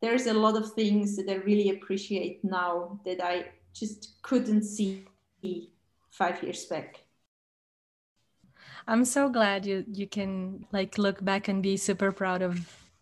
there's 0.01 0.27
a 0.27 0.33
lot 0.33 0.55
of 0.55 0.73
things 0.73 1.15
that 1.15 1.29
i 1.29 1.35
really 1.35 1.69
appreciate 1.69 2.43
now 2.43 2.99
that 3.05 3.23
i 3.23 3.45
just 3.73 4.21
couldn't 4.21 4.63
see 4.63 5.05
five 6.11 6.43
years 6.43 6.65
back. 6.65 7.03
I'm 8.87 9.05
so 9.05 9.29
glad 9.29 9.65
you 9.65 9.85
you 9.91 10.07
can 10.07 10.65
like 10.71 10.97
look 10.97 11.23
back 11.23 11.47
and 11.47 11.63
be 11.63 11.77
super 11.77 12.11
proud 12.11 12.41
of 12.41 12.59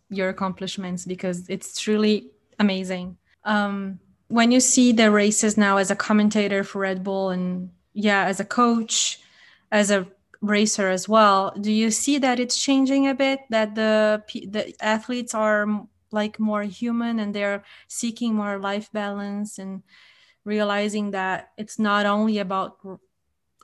your 0.10 0.30
accomplishments 0.30 1.06
because 1.06 1.48
it's 1.50 1.80
truly 1.82 2.32
amazing. 2.60 3.18
Um 3.44 4.00
when 4.28 4.52
you 4.52 4.60
see 4.60 4.92
the 4.92 5.10
races 5.10 5.58
now 5.58 5.78
as 5.78 5.90
a 5.90 5.96
commentator 5.96 6.64
for 6.64 6.80
red 6.80 7.04
bull 7.04 7.32
and 7.32 7.72
yeah 7.94 8.26
as 8.26 8.40
a 8.40 8.46
coach 8.46 9.20
as 9.72 9.90
a 9.90 10.06
racer 10.42 10.88
as 10.88 11.10
well 11.10 11.52
do 11.60 11.72
you 11.72 11.90
see 11.90 12.20
that 12.20 12.40
it's 12.40 12.62
changing 12.62 13.08
a 13.08 13.16
bit 13.16 13.40
that 13.50 13.74
the 13.74 14.24
the 14.48 14.74
athletes 14.80 15.34
are 15.34 15.66
like 16.12 16.40
more 16.40 16.64
human 16.64 17.20
and 17.20 17.34
they're 17.36 17.64
seeking 17.88 18.36
more 18.36 18.58
life 18.60 18.92
balance 18.92 19.58
and 19.60 19.84
realizing 20.46 21.12
that 21.12 21.52
it's 21.58 21.80
not 21.80 22.06
only 22.06 22.40
about 22.40 22.80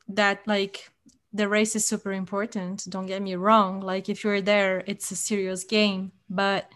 that 0.08 0.46
like 0.48 0.92
the 1.34 1.50
race 1.50 1.76
is 1.76 1.86
super 1.86 2.12
important 2.12 2.86
don't 2.90 3.08
get 3.08 3.22
me 3.22 3.36
wrong 3.36 3.82
like 3.82 4.10
if 4.10 4.24
you're 4.24 4.42
there 4.42 4.84
it's 4.88 5.12
a 5.12 5.16
serious 5.16 5.64
game 5.64 6.12
but 6.30 6.72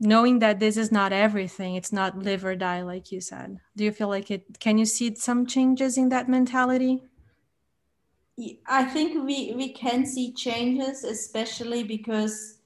knowing 0.00 0.40
that 0.40 0.58
this 0.60 0.76
is 0.76 0.90
not 0.92 1.12
everything 1.12 1.74
it's 1.76 1.92
not 1.92 2.18
live 2.18 2.44
or 2.44 2.54
die 2.56 2.82
like 2.82 3.10
you 3.12 3.20
said. 3.20 3.58
Do 3.76 3.84
you 3.84 3.92
feel 3.92 4.08
like 4.08 4.30
it 4.30 4.58
can 4.60 4.78
you 4.78 4.84
see 4.84 5.14
some 5.14 5.46
changes 5.46 5.96
in 5.96 6.08
that 6.10 6.28
mentality? 6.28 7.04
I 8.66 8.84
think 8.84 9.24
we 9.24 9.52
we 9.54 9.72
can 9.72 10.04
see 10.06 10.32
changes 10.32 11.04
especially 11.04 11.82
because 11.84 12.61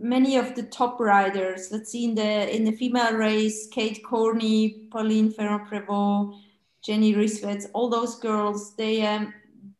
many 0.00 0.36
of 0.36 0.54
the 0.54 0.62
top 0.64 0.98
riders 0.98 1.68
let's 1.70 1.92
see 1.92 2.04
in 2.04 2.14
the 2.14 2.54
in 2.54 2.64
the 2.64 2.72
female 2.72 3.14
race 3.14 3.68
kate 3.70 4.02
courtney 4.04 4.88
pauline 4.90 5.30
ferrand-prévot 5.30 6.36
jenny 6.82 7.14
rissveds 7.14 7.66
all 7.72 7.88
those 7.88 8.18
girls 8.18 8.74
they 8.76 9.06
um 9.06 9.32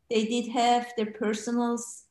they 0.08 0.24
did 0.24 0.46
have 0.52 0.92
their 0.96 1.12
personals 1.12 2.04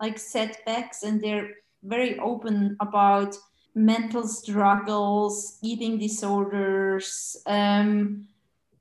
like 0.00 0.18
setbacks 0.18 1.02
and 1.02 1.20
they're 1.20 1.50
very 1.82 2.18
open 2.18 2.76
about 2.80 3.36
mental 3.74 4.26
struggles, 4.26 5.58
eating 5.62 5.98
disorders, 5.98 7.36
um, 7.46 8.26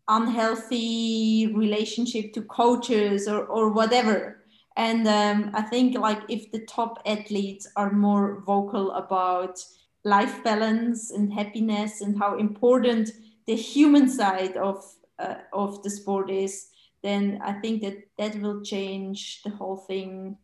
unhealthy 0.08 1.52
relationship 1.54 2.34
to 2.34 2.42
coaches 2.44 3.28
or, 3.28 3.46
or 3.46 3.70
whatever. 3.70 4.45
And 4.78 5.08
um, 5.08 5.52
I 5.54 5.62
think 5.62 5.98
like 5.98 6.22
if 6.28 6.52
the 6.52 6.66
top 6.66 7.02
athletes 7.06 7.68
are 7.76 7.92
more 7.92 8.42
vocal 8.42 8.92
about 8.92 9.64
life 10.04 10.44
balance 10.44 11.12
and 11.12 11.34
happiness 11.34 12.02
and 12.02 12.18
how 12.18 12.38
important 12.38 13.12
the 13.48 13.56
human 13.56 14.10
side 14.10 14.58
of 14.58 14.84
uh, 15.18 15.36
of 15.54 15.82
the 15.84 15.90
sport 15.90 16.30
is, 16.30 16.68
then 17.02 17.40
I 17.42 17.54
think 17.54 17.82
that 17.84 17.98
that 18.18 18.36
will 18.42 18.62
change 18.62 19.44
the 19.44 19.52
whole 19.52 19.78
thing 19.78 20.38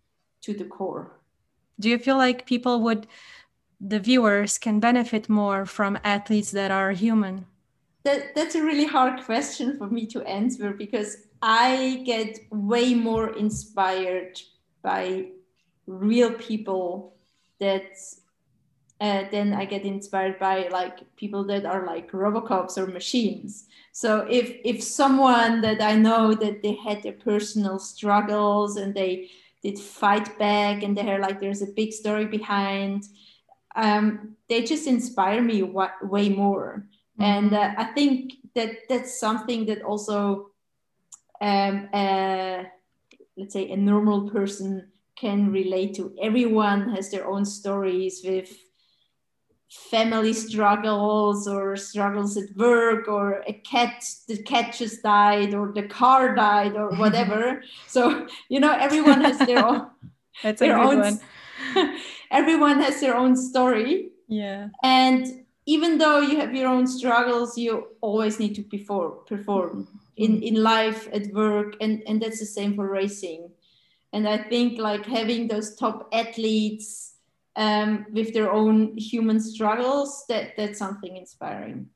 to 0.44 0.54
the 0.54 0.64
core. 0.64 1.20
Do 1.80 1.90
you 1.90 1.98
feel 1.98 2.18
like 2.18 2.46
people 2.46 2.82
would 2.82 3.08
the 3.82 4.00
viewers 4.00 4.58
can 4.60 4.80
benefit 4.80 5.28
more 5.28 5.66
from 5.66 5.98
athletes 6.04 6.52
that 6.52 6.72
are 6.72 6.92
human? 6.92 7.48
That, 8.04 8.36
that's 8.36 8.56
a 8.56 8.64
really 8.64 8.86
hard 8.86 9.24
question 9.26 9.78
for 9.78 9.88
me 9.88 10.06
to 10.08 10.22
answer 10.24 10.72
because 10.72 11.18
I 11.42 12.04
get 12.06 12.40
way 12.52 12.94
more 12.94 13.36
inspired 13.36 14.40
by 14.82 15.28
real 15.88 16.34
people 16.34 17.16
that 17.60 17.98
uh, 19.00 19.24
then 19.32 19.52
I 19.54 19.66
get 19.66 19.84
inspired 19.84 20.38
by 20.38 20.68
like 20.68 21.00
people 21.16 21.44
that 21.46 21.66
are 21.66 21.88
like 21.88 22.12
Robocops 22.12 22.78
or 22.78 22.86
machines. 22.86 23.66
So 23.92 24.28
if 24.30 24.58
if 24.64 24.84
someone 24.84 25.62
that 25.62 25.82
I 25.82 25.96
know 25.96 26.36
that 26.36 26.62
they 26.62 26.76
had 26.76 27.02
their 27.02 27.14
personal 27.14 27.80
struggles 27.80 28.78
and 28.78 28.94
they 28.94 29.32
did 29.64 29.80
fight 29.80 30.38
back 30.38 30.84
and 30.84 30.96
they're 30.96 31.20
like 31.20 31.40
there's 31.40 31.64
a 31.64 31.68
big 31.68 31.94
story 31.94 32.26
behind 32.26 33.06
um, 33.76 34.36
they 34.50 34.64
just 34.64 34.88
inspire 34.88 35.42
me 35.42 35.64
way 35.64 36.30
more. 36.30 36.86
Mm-hmm. 37.20 37.24
And 37.24 37.54
uh, 37.54 37.74
I 37.78 37.86
think 37.86 38.34
that 38.56 38.72
that's 38.90 39.20
something 39.20 39.66
that 39.68 39.82
also, 39.82 40.51
um, 41.42 41.90
uh, 41.94 42.64
let's 43.38 43.54
say, 43.54 43.70
a 43.72 43.78
normal 43.78 44.30
person 44.30 44.92
can 45.18 45.52
relate 45.52 45.96
to. 45.96 46.16
Everyone 46.22 46.90
has 46.96 47.12
their 47.12 47.28
own 47.28 47.46
stories 47.46 48.22
with 48.24 48.50
family 49.70 50.34
struggles 50.34 51.48
or 51.48 51.76
struggles 51.78 52.36
at 52.38 52.56
work 52.58 53.08
or 53.08 53.42
a 53.48 53.54
cat 53.54 54.04
the 54.28 54.38
cat 54.44 54.76
just 54.78 55.02
died 55.02 55.54
or 55.54 55.72
the 55.72 55.84
car 55.84 56.36
died 56.36 56.76
or 56.76 56.90
whatever 56.98 57.64
so 57.88 58.28
you 58.50 58.60
know 58.60 58.74
everyone 58.74 59.22
has 59.22 59.40
their 59.40 59.66
own 59.66 59.88
that's 60.44 60.60
their 60.60 60.76
a 60.76 60.78
good 60.78 60.90
own, 60.90 61.00
one 61.00 61.20
everyone 62.32 62.80
has 62.80 63.00
their 63.00 63.16
own 63.16 63.36
story. 63.36 64.12
Yeah. 64.28 64.70
And 64.84 65.46
even 65.66 65.98
though 65.98 66.22
you 66.22 66.40
have 66.40 66.56
your 66.56 66.68
own 66.68 66.88
struggles, 66.88 67.58
you 67.58 67.88
always 68.02 68.40
need 68.40 68.56
to 68.56 68.64
perform 68.64 69.20
perform 69.28 69.88
in, 70.22 70.36
mm-hmm. 70.36 70.44
in 70.44 70.56
life, 70.64 71.08
at 71.14 71.28
work, 71.34 71.76
and, 71.82 72.04
and 72.08 72.22
that's 72.22 72.40
the 72.40 72.46
same 72.46 72.76
for 72.76 72.88
racing. 72.90 73.50
And 74.14 74.28
I 74.28 74.38
think 74.38 74.80
like 74.80 75.06
having 75.06 75.48
those 75.48 75.76
top 75.76 76.10
athletes 76.14 77.16
um, 77.56 78.06
with 78.12 78.34
their 78.34 78.52
own 78.52 78.98
human 78.98 79.40
struggles, 79.40 80.26
that 80.30 80.56
that's 80.58 80.80
something 80.80 81.18
inspiring. 81.18 81.88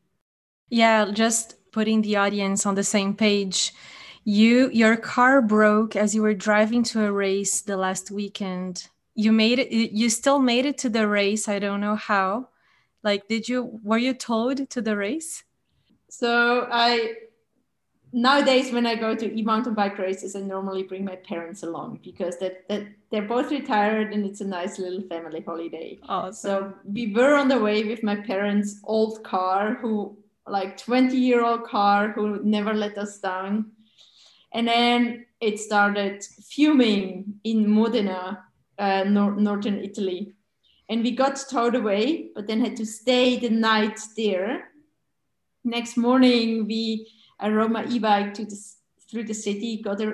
Yeah, 0.69 1.11
just 1.11 1.55
putting 1.71 2.01
the 2.01 2.15
audience 2.17 2.65
on 2.65 2.75
the 2.75 2.83
same 2.83 3.15
page. 3.15 3.73
You 4.23 4.69
your 4.71 4.97
car 4.97 5.41
broke 5.41 5.95
as 5.95 6.15
you 6.15 6.21
were 6.21 6.33
driving 6.33 6.83
to 6.83 7.05
a 7.05 7.11
race 7.11 7.61
the 7.61 7.77
last 7.77 8.11
weekend 8.11 8.89
you 9.15 9.31
made 9.31 9.59
it 9.59 9.71
you 9.71 10.09
still 10.09 10.39
made 10.39 10.65
it 10.65 10.77
to 10.77 10.89
the 10.89 11.07
race 11.07 11.47
i 11.47 11.57
don't 11.57 11.79
know 11.79 11.95
how 11.95 12.49
like 13.01 13.27
did 13.27 13.47
you 13.47 13.79
were 13.81 13.97
you 13.97 14.13
towed 14.13 14.69
to 14.69 14.81
the 14.81 14.95
race 14.95 15.43
so 16.09 16.67
i 16.71 17.13
nowadays 18.23 18.71
when 18.71 18.85
i 18.85 18.95
go 18.95 19.13
to 19.13 19.27
e-mountain 19.37 19.73
bike 19.73 19.97
races 19.99 20.35
i 20.35 20.39
normally 20.39 20.83
bring 20.83 21.03
my 21.03 21.15
parents 21.17 21.63
along 21.63 21.99
because 22.03 22.37
that, 22.39 22.67
that 22.69 22.83
they're 23.11 23.29
both 23.35 23.51
retired 23.51 24.13
and 24.13 24.25
it's 24.25 24.41
a 24.41 24.45
nice 24.45 24.79
little 24.79 25.01
family 25.09 25.41
holiday 25.41 25.99
awesome. 26.07 26.33
so 26.33 26.73
we 26.85 27.13
were 27.13 27.35
on 27.35 27.47
the 27.47 27.59
way 27.59 27.83
with 27.83 28.03
my 28.03 28.15
parents 28.15 28.79
old 28.85 29.23
car 29.23 29.75
who 29.81 30.17
like 30.47 30.77
20 30.77 31.17
year 31.17 31.43
old 31.43 31.63
car 31.65 32.11
who 32.13 32.41
never 32.43 32.73
let 32.73 32.97
us 32.97 33.19
down 33.19 33.71
and 34.53 34.67
then 34.67 35.25
it 35.41 35.59
started 35.59 36.23
fuming 36.23 37.35
in 37.43 37.69
modena 37.69 38.45
uh, 38.79 39.03
nor- 39.05 39.35
northern 39.35 39.83
Italy. 39.83 40.33
And 40.89 41.03
we 41.03 41.11
got 41.11 41.43
towed 41.49 41.75
away, 41.75 42.29
but 42.35 42.47
then 42.47 42.63
had 42.63 42.75
to 42.77 42.85
stay 42.85 43.37
the 43.37 43.49
night 43.49 43.99
there. 44.15 44.71
Next 45.63 45.97
morning, 45.97 46.67
we 46.67 47.11
I 47.39 47.49
rode 47.49 47.71
my 47.71 47.85
e-bike 47.85 48.33
to 48.35 48.45
the, 48.45 48.57
through 49.09 49.25
the 49.25 49.33
city, 49.33 49.81
got 49.81 50.01
a 50.01 50.13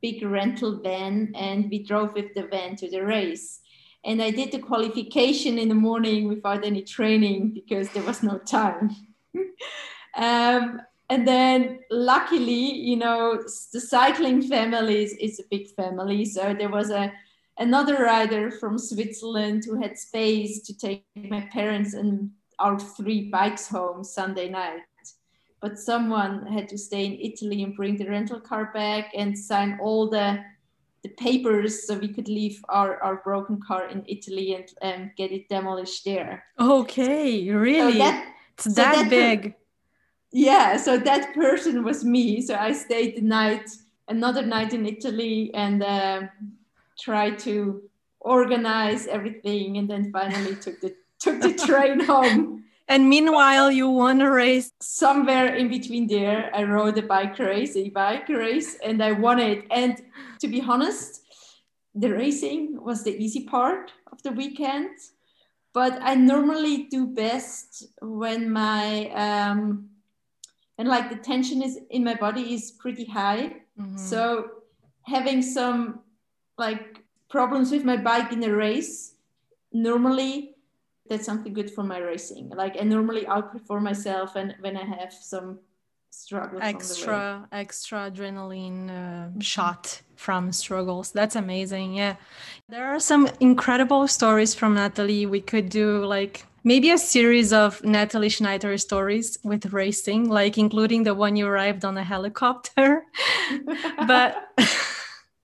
big 0.00 0.22
rental 0.24 0.80
van, 0.80 1.32
and 1.34 1.70
we 1.70 1.82
drove 1.82 2.14
with 2.14 2.34
the 2.34 2.44
van 2.44 2.76
to 2.76 2.90
the 2.90 3.04
race. 3.04 3.60
And 4.04 4.20
I 4.20 4.30
did 4.30 4.50
the 4.50 4.58
qualification 4.58 5.58
in 5.58 5.68
the 5.68 5.74
morning 5.74 6.28
without 6.28 6.64
any 6.64 6.82
training 6.82 7.52
because 7.54 7.88
there 7.90 8.02
was 8.02 8.22
no 8.22 8.38
time. 8.38 8.90
um, 10.16 10.80
and 11.08 11.28
then 11.28 11.80
luckily, 11.90 12.74
you 12.74 12.96
know, 12.96 13.42
the 13.72 13.80
cycling 13.80 14.42
family 14.42 15.04
is, 15.04 15.12
is 15.14 15.38
a 15.38 15.44
big 15.50 15.68
family. 15.76 16.24
So 16.24 16.54
there 16.58 16.70
was 16.70 16.90
a 16.90 17.12
another 17.58 18.02
rider 18.02 18.50
from 18.50 18.78
Switzerland 18.78 19.64
who 19.64 19.80
had 19.80 19.98
space 19.98 20.62
to 20.62 20.76
take 20.76 21.04
my 21.14 21.42
parents 21.52 21.94
and 21.94 22.30
our 22.58 22.78
three 22.78 23.28
bikes 23.30 23.68
home 23.68 24.02
Sunday 24.02 24.48
night. 24.48 24.80
But 25.62 25.78
someone 25.78 26.46
had 26.46 26.68
to 26.70 26.76
stay 26.76 27.06
in 27.06 27.18
Italy 27.20 27.62
and 27.62 27.74
bring 27.74 27.96
the 27.96 28.08
rental 28.08 28.40
car 28.40 28.70
back 28.74 29.12
and 29.14 29.38
sign 29.38 29.78
all 29.80 30.10
the 30.10 30.44
the 31.02 31.08
papers 31.10 31.86
so 31.86 31.98
we 31.98 32.08
could 32.08 32.28
leave 32.28 32.64
our, 32.68 33.02
our 33.02 33.16
broken 33.16 33.60
car 33.60 33.88
in 33.88 34.04
Italy 34.06 34.54
and 34.54 34.66
um, 34.82 35.10
get 35.16 35.32
it 35.32 35.48
demolished 35.48 36.04
there. 36.04 36.44
Okay, 36.60 37.50
really? 37.50 37.92
So 37.92 37.98
that, 37.98 38.34
it's 38.54 38.64
so 38.64 38.70
that, 38.70 39.10
big. 39.10 39.54
yeah, 40.30 40.76
so 40.76 40.98
that 40.98 41.34
person 41.34 41.82
was 41.82 42.04
me. 42.04 42.40
So 42.40 42.54
I 42.54 42.72
stayed 42.72 43.16
the 43.16 43.22
night 43.22 43.68
another 44.08 44.42
night 44.42 44.72
in 44.74 44.86
Italy 44.86 45.50
and 45.54 45.82
uh, 45.82 46.22
tried 46.98 47.38
to 47.40 47.82
organize 48.20 49.06
everything, 49.06 49.78
and 49.78 49.88
then 49.90 50.12
finally 50.12 50.54
took 50.56 50.80
the 50.80 50.94
took 51.18 51.40
the 51.40 51.54
train 51.66 52.00
home. 52.00 52.51
And 52.88 53.08
meanwhile, 53.08 53.70
you 53.70 53.88
won 53.88 54.20
a 54.20 54.30
race. 54.30 54.72
Somewhere 54.80 55.54
in 55.54 55.68
between 55.68 56.06
there, 56.06 56.50
I 56.54 56.64
rode 56.64 56.98
a 56.98 57.02
bike 57.02 57.38
race, 57.38 57.76
a 57.76 57.88
bike 57.88 58.28
race, 58.28 58.76
and 58.84 59.02
I 59.02 59.12
won 59.12 59.38
it. 59.38 59.64
And 59.70 60.02
to 60.40 60.48
be 60.48 60.60
honest, 60.60 61.22
the 61.94 62.10
racing 62.10 62.82
was 62.82 63.04
the 63.04 63.16
easy 63.16 63.44
part 63.44 63.92
of 64.10 64.22
the 64.22 64.32
weekend. 64.32 64.90
But 65.72 65.98
I 66.02 66.14
normally 66.16 66.84
do 66.84 67.06
best 67.06 67.86
when 68.02 68.50
my 68.50 69.08
um, 69.10 69.88
and 70.76 70.88
like 70.88 71.08
the 71.10 71.16
tension 71.16 71.62
is 71.62 71.78
in 71.90 72.04
my 72.04 72.14
body 72.14 72.54
is 72.54 72.72
pretty 72.72 73.04
high. 73.04 73.54
Mm-hmm. 73.80 73.96
So 73.96 74.50
having 75.04 75.40
some 75.42 76.00
like 76.58 76.98
problems 77.30 77.70
with 77.70 77.84
my 77.84 77.96
bike 77.96 78.32
in 78.32 78.42
a 78.44 78.54
race, 78.54 79.14
normally 79.72 80.51
that's 81.12 81.26
something 81.26 81.52
good 81.52 81.70
for 81.70 81.84
my 81.84 81.98
racing. 81.98 82.48
Like 82.48 82.76
I 82.80 82.84
normally 82.84 83.24
outperform 83.24 83.82
myself, 83.82 84.34
and 84.36 84.54
when 84.60 84.76
I 84.76 84.84
have 84.84 85.12
some 85.12 85.60
struggle, 86.10 86.58
extra 86.62 87.46
extra 87.52 88.10
adrenaline 88.10 88.88
uh, 88.88 89.28
mm-hmm. 89.28 89.40
shot 89.40 90.02
from 90.16 90.52
struggles. 90.52 91.12
That's 91.12 91.36
amazing. 91.36 91.94
Yeah, 91.94 92.16
there 92.68 92.86
are 92.86 93.00
some 93.00 93.28
incredible 93.40 94.08
stories 94.08 94.54
from 94.54 94.74
Natalie. 94.74 95.26
We 95.26 95.40
could 95.40 95.68
do 95.68 96.04
like 96.04 96.46
maybe 96.64 96.90
a 96.90 96.98
series 96.98 97.52
of 97.52 97.84
Natalie 97.84 98.30
Schneider 98.30 98.76
stories 98.78 99.38
with 99.44 99.72
racing, 99.72 100.28
like 100.28 100.56
including 100.56 101.04
the 101.04 101.14
one 101.14 101.36
you 101.36 101.46
arrived 101.46 101.84
on 101.84 101.98
a 101.98 102.04
helicopter. 102.04 103.04
but 104.06 104.36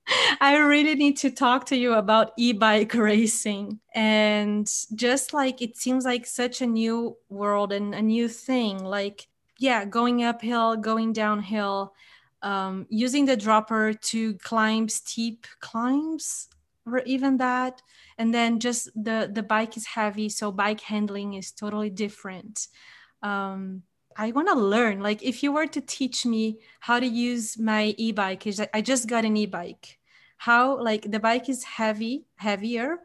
I 0.41 0.57
really 0.57 0.95
need 0.95 1.17
to 1.19 1.31
talk 1.31 1.67
to 1.67 1.77
you 1.77 1.95
about 1.95 2.33
e 2.37 2.53
bike 2.53 2.95
racing. 2.95 3.81
And 3.95 4.71
just 4.95 5.33
like 5.33 5.61
it 5.63 5.77
seems 5.77 6.05
like 6.05 6.27
such 6.27 6.61
a 6.61 6.67
new 6.67 7.17
world 7.29 7.73
and 7.73 7.95
a 7.95 8.03
new 8.03 8.29
thing, 8.29 8.83
like, 8.85 9.29
yeah, 9.59 9.85
going 9.85 10.23
uphill, 10.25 10.77
going 10.77 11.13
downhill, 11.13 11.95
um, 12.43 12.87
using 12.89 13.27
the 13.27 13.37
dropper 13.37 13.93
to 13.93 14.35
climb 14.39 14.89
steep 14.89 15.47
climbs 15.61 16.49
or 16.87 17.01
even 17.01 17.37
that. 17.39 17.83
And 18.17 18.33
then 18.33 18.61
just 18.61 18.89
the, 18.95 19.31
the 19.33 19.43
bike 19.43 19.77
is 19.77 19.87
heavy, 19.87 20.29
so 20.29 20.53
bike 20.53 20.81
handling 20.81 21.35
is 21.35 21.51
totally 21.53 21.91
different. 21.91 22.69
Um, 23.23 23.83
I 24.17 24.33
want 24.33 24.49
to 24.49 24.55
learn. 24.55 25.01
Like, 25.01 25.23
if 25.23 25.43
you 25.43 25.53
were 25.53 25.67
to 25.69 25.81
teach 25.81 26.25
me 26.27 26.59
how 26.81 26.99
to 26.99 27.07
use 27.07 27.59
my 27.59 27.95
e 27.99 28.13
bike, 28.13 28.45
I 28.75 28.81
just 28.81 29.09
got 29.09 29.25
an 29.25 29.37
e 29.37 29.47
bike 29.47 29.98
how 30.39 30.81
like 30.83 31.11
the 31.11 31.21
bike 31.21 31.49
is 31.49 31.63
heavy 31.65 32.25
heavier 32.37 32.99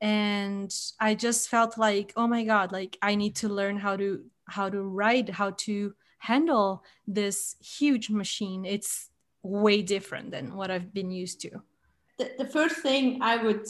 and 0.00 0.74
i 1.00 1.14
just 1.14 1.48
felt 1.48 1.76
like 1.78 2.12
oh 2.16 2.26
my 2.26 2.44
god 2.44 2.72
like 2.72 2.96
i 3.02 3.14
need 3.14 3.34
to 3.34 3.48
learn 3.48 3.76
how 3.76 3.96
to 3.96 4.24
how 4.48 4.68
to 4.68 4.82
ride 4.82 5.28
how 5.28 5.50
to 5.50 5.94
handle 6.18 6.82
this 7.06 7.56
huge 7.60 8.10
machine. 8.10 8.64
It's 8.64 9.10
way 9.42 9.80
different 9.80 10.32
than 10.32 10.56
what 10.56 10.70
i've 10.70 10.92
been 10.92 11.10
used 11.10 11.40
to. 11.42 11.50
The, 12.18 12.32
the 12.38 12.46
first 12.46 12.76
thing 12.78 13.22
i 13.22 13.36
would 13.36 13.66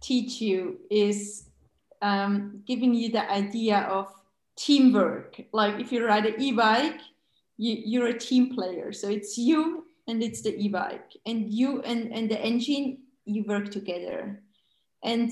teach 0.00 0.40
you 0.40 0.78
is 0.90 1.50
um, 2.00 2.62
giving 2.64 2.94
you 2.94 3.10
the 3.10 3.28
idea 3.30 3.80
of 3.80 4.06
teamwork. 4.56 5.40
Like 5.52 5.80
if 5.80 5.92
you 5.92 6.06
ride 6.06 6.26
an 6.26 6.40
e-bike 6.40 7.00
you, 7.56 7.76
you're 7.84 8.06
a 8.06 8.18
team 8.18 8.54
player. 8.54 8.92
So 8.92 9.08
it's 9.08 9.36
you 9.36 9.87
and 10.08 10.22
it's 10.22 10.42
the 10.42 10.56
e-bike. 10.56 11.16
And 11.26 11.52
you 11.52 11.82
and, 11.82 12.12
and 12.12 12.30
the 12.30 12.40
engine 12.40 12.98
you 13.24 13.44
work 13.44 13.70
together. 13.70 14.42
And 15.04 15.30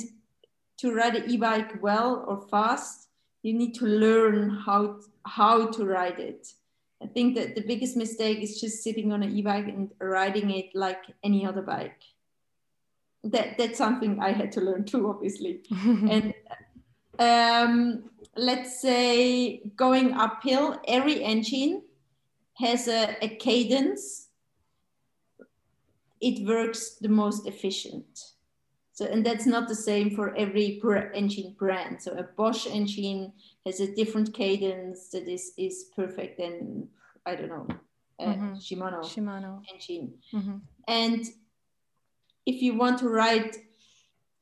to 0.79 0.95
ride 0.95 1.17
an 1.17 1.31
e-bike 1.31 1.83
well 1.83 2.25
or 2.29 2.47
fast 2.49 3.09
you 3.43 3.55
need 3.55 3.75
to 3.75 3.87
learn 3.87 4.51
how 4.51 5.01
how 5.25 5.67
to 5.67 5.85
ride 5.85 6.19
it. 6.19 6.49
I 7.03 7.07
think 7.07 7.37
that 7.37 7.55
the 7.55 7.61
biggest 7.61 7.97
mistake 7.97 8.41
is 8.41 8.61
just 8.61 8.83
sitting 8.83 9.13
on 9.13 9.23
an 9.23 9.37
e-bike 9.37 9.69
and 9.69 9.91
riding 10.01 10.51
it 10.51 10.75
like 10.75 11.03
any 11.23 11.47
other 11.47 11.63
bike. 11.63 12.03
That 13.25 13.59
that's 13.59 13.79
something 13.79 14.21
i 14.21 14.31
had 14.33 14.53
to 14.53 14.61
learn 14.61 14.85
too 14.85 15.09
obviously. 15.09 15.63
And 16.15 16.35
um, 17.19 18.11
let's 18.37 18.81
say 18.81 19.63
going 19.77 20.13
uphill 20.13 20.81
every 20.87 21.23
engine 21.23 21.83
has 22.55 22.89
a, 22.89 23.17
a 23.23 23.29
cadence 23.37 24.26
it 26.21 26.47
works 26.47 26.97
the 26.97 27.09
most 27.09 27.47
efficient. 27.47 28.33
So, 28.93 29.05
and 29.05 29.25
that's 29.25 29.45
not 29.45 29.69
the 29.69 29.75
same 29.75 30.17
for 30.17 30.35
every 30.37 30.81
engine 31.15 31.55
brand. 31.59 32.01
So 32.01 32.13
a 32.13 32.23
Bosch 32.23 32.67
engine 32.67 33.33
has 33.67 33.81
a 33.81 33.95
different 33.95 34.33
cadence 34.33 35.11
that 35.11 35.29
is, 35.29 35.53
is 35.59 35.91
perfect 35.95 36.39
than, 36.39 36.89
I 37.27 37.35
don't 37.35 37.49
know, 37.49 37.69
mm-hmm. 38.19 38.55
Shimano, 38.55 39.01
Shimano 39.05 39.61
engine. 39.71 40.15
Mm-hmm. 40.33 40.57
And 40.89 41.25
if 42.47 42.63
you 42.63 42.75
want 42.75 42.99
to 43.01 43.11
ride, 43.11 43.55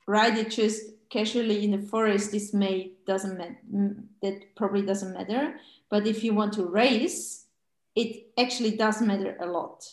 ride 0.07 0.39
it 0.39 0.51
just 0.51 0.83
casually 1.11 1.65
in 1.65 1.73
the 1.73 1.87
forest, 1.89 2.31
this 2.31 2.55
may 2.55 2.93
doesn't 3.09 3.37
matter. 3.37 3.59
That 4.23 4.55
probably 4.55 4.83
doesn't 4.83 5.15
matter. 5.15 5.57
But 5.91 6.07
if 6.07 6.23
you 6.23 6.33
want 6.33 6.53
to 6.55 6.65
race, 6.65 7.47
it 7.97 8.29
actually 8.39 8.77
does 8.77 9.01
matter 9.01 9.37
a 9.41 9.47
lot 9.47 9.85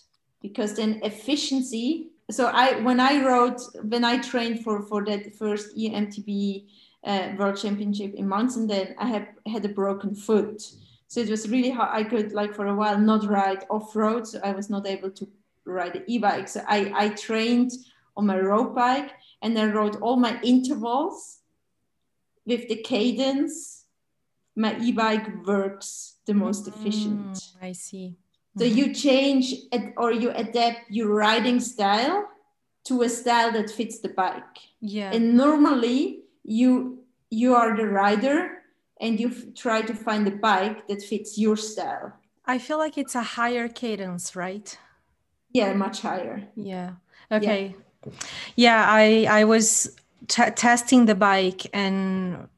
because 0.42 0.76
then 0.76 1.00
efficiency 1.04 2.12
so 2.30 2.48
i 2.48 2.80
when 2.82 3.00
i 3.00 3.24
wrote 3.24 3.62
when 3.84 4.04
i 4.04 4.18
trained 4.18 4.64
for 4.64 4.82
for 4.82 5.04
that 5.04 5.34
first 5.36 5.76
emtb 5.78 6.66
uh, 7.04 7.30
world 7.38 7.58
championship 7.58 8.14
in 8.14 8.28
mountain 8.28 8.68
then 8.68 8.96
i 8.98 9.08
have 9.08 9.28
had 9.48 9.66
a 9.66 9.70
broken 9.70 10.14
foot. 10.14 10.62
So 11.08 11.20
it 11.20 11.30
was 11.30 11.50
really 11.50 11.72
hard 11.72 11.90
i 11.92 12.04
could 12.04 12.32
like 12.32 12.54
for 12.56 12.68
a 12.68 12.76
while 12.76 12.98
not 12.98 13.28
ride 13.28 13.66
off-road 13.70 14.28
so 14.28 14.40
i 14.44 14.52
was 14.52 14.70
not 14.70 14.88
able 14.88 15.12
to 15.12 15.28
ride 15.66 15.94
the 15.94 16.04
e-bike. 16.08 16.48
So 16.48 16.62
i 16.68 16.92
i 16.96 17.10
trained 17.10 17.72
on 18.16 18.28
my 18.28 18.40
road 18.40 18.76
bike 18.76 19.12
and 19.42 19.58
i 19.58 19.66
rode 19.66 19.98
all 19.98 20.16
my 20.16 20.40
intervals 20.42 21.40
with 22.46 22.68
the 22.68 22.76
cadence. 22.76 23.86
My 24.56 24.78
e-bike 24.80 25.46
works 25.46 26.18
the 26.26 26.34
most 26.34 26.68
efficient. 26.68 27.34
Mm, 27.34 27.64
i 27.64 27.72
see 27.72 28.18
so 28.58 28.66
mm-hmm. 28.66 28.78
you 28.78 28.94
change 28.94 29.54
or 29.98 30.12
you 30.12 30.32
adapt 30.32 30.90
your 30.90 31.14
riding 31.14 31.60
style 31.60 32.28
to 32.84 33.02
a 33.04 33.10
style 33.10 33.52
that 33.54 33.70
fits 33.70 34.00
the 34.00 34.10
bike. 34.10 34.58
Yeah. 34.82 35.12
And 35.12 35.36
normally 35.36 36.24
you 36.44 37.00
you 37.30 37.56
are 37.56 37.76
the 37.78 37.88
rider 37.88 38.64
and 39.00 39.20
you 39.20 39.30
f- 39.30 39.56
try 39.56 39.82
to 39.82 39.94
find 39.94 40.28
a 40.28 40.32
bike 40.32 40.88
that 40.88 41.02
fits 41.02 41.38
your 41.38 41.56
style. 41.56 42.14
I 42.46 42.60
feel 42.60 42.78
like 42.78 42.98
it's 42.98 43.16
a 43.16 43.22
higher 43.22 43.70
cadence, 43.70 44.36
right? 44.36 44.78
Yeah, 45.54 45.74
much 45.74 46.02
higher. 46.02 46.48
Yeah. 46.56 46.94
Okay. 47.32 47.76
Yeah, 48.04 48.12
yeah 48.56 48.86
I 48.88 49.28
I 49.30 49.44
was 49.46 49.96
t- 50.28 50.52
testing 50.56 51.06
the 51.06 51.16
bike 51.16 51.68
and 51.74 52.50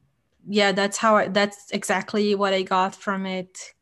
yeah, 0.46 0.72
that's 0.72 0.96
how 0.98 1.16
I, 1.16 1.28
that's 1.28 1.70
exactly 1.70 2.34
what 2.34 2.52
I 2.52 2.62
got 2.62 2.96
from 2.96 3.26
it 3.26 3.73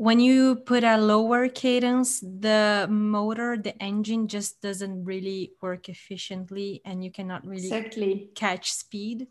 when 0.00 0.18
you 0.18 0.56
put 0.56 0.82
a 0.82 0.96
lower 0.96 1.46
cadence 1.46 2.20
the 2.20 2.86
motor 2.88 3.58
the 3.58 3.76
engine 3.82 4.26
just 4.26 4.62
doesn't 4.62 5.04
really 5.04 5.52
work 5.60 5.90
efficiently 5.90 6.80
and 6.86 7.04
you 7.04 7.10
cannot 7.12 7.46
really 7.46 7.68
exactly. 7.68 8.30
catch 8.34 8.72
speed. 8.72 9.28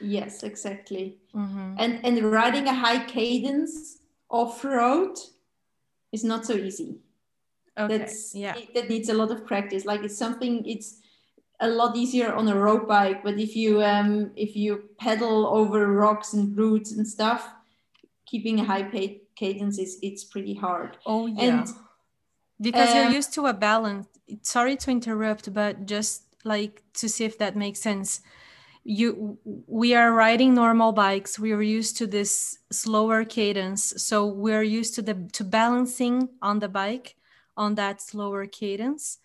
Yes 0.00 0.44
exactly. 0.44 1.18
Mm-hmm. 1.34 1.74
and 1.76 1.92
and 2.06 2.16
riding 2.30 2.68
a 2.68 2.74
high 2.84 3.02
cadence 3.04 3.98
off-road 4.30 5.18
is 6.12 6.22
not 6.22 6.46
so 6.46 6.54
easy. 6.54 7.00
Okay 7.76 7.98
That's, 7.98 8.32
yeah. 8.32 8.54
that 8.74 8.88
needs 8.88 9.08
a 9.08 9.14
lot 9.14 9.32
of 9.32 9.44
practice. 9.44 9.84
Like 9.84 10.04
it's 10.04 10.16
something 10.16 10.64
it's 10.64 11.00
a 11.58 11.66
lot 11.66 11.96
easier 11.96 12.32
on 12.32 12.46
a 12.46 12.54
road 12.54 12.86
bike 12.86 13.24
but 13.24 13.40
if 13.40 13.56
you 13.56 13.82
um 13.82 14.30
if 14.36 14.54
you 14.54 14.70
pedal 14.98 15.48
over 15.48 15.78
rocks 15.88 16.32
and 16.32 16.56
roots 16.56 16.92
and 16.92 17.06
stuff 17.06 17.42
keeping 18.24 18.60
a 18.60 18.64
high 18.64 18.84
pace 18.84 19.21
cadence 19.36 19.78
is 19.78 19.98
it's 20.02 20.24
pretty 20.24 20.54
hard. 20.54 20.96
Oh 21.06 21.26
yeah. 21.26 21.60
And, 21.60 21.68
because 22.60 22.90
uh, 22.90 22.98
you're 22.98 23.10
used 23.10 23.34
to 23.34 23.46
a 23.46 23.52
balance. 23.52 24.06
Sorry 24.42 24.76
to 24.76 24.90
interrupt, 24.90 25.52
but 25.52 25.86
just 25.86 26.24
like 26.44 26.82
to 26.94 27.08
see 27.08 27.24
if 27.24 27.38
that 27.38 27.56
makes 27.56 27.80
sense. 27.80 28.20
You 28.84 29.38
we 29.66 29.94
are 29.94 30.12
riding 30.12 30.54
normal 30.54 30.92
bikes. 30.92 31.38
We 31.38 31.52
are 31.52 31.62
used 31.62 31.96
to 31.98 32.06
this 32.06 32.58
slower 32.70 33.24
cadence. 33.24 33.94
So 33.96 34.26
we're 34.26 34.62
used 34.62 34.94
to 34.96 35.02
the 35.02 35.14
to 35.32 35.44
balancing 35.44 36.28
on 36.40 36.58
the 36.58 36.68
bike 36.68 37.16
on 37.56 37.74
that 37.76 38.00
slower 38.00 38.46
cadence. 38.46 39.18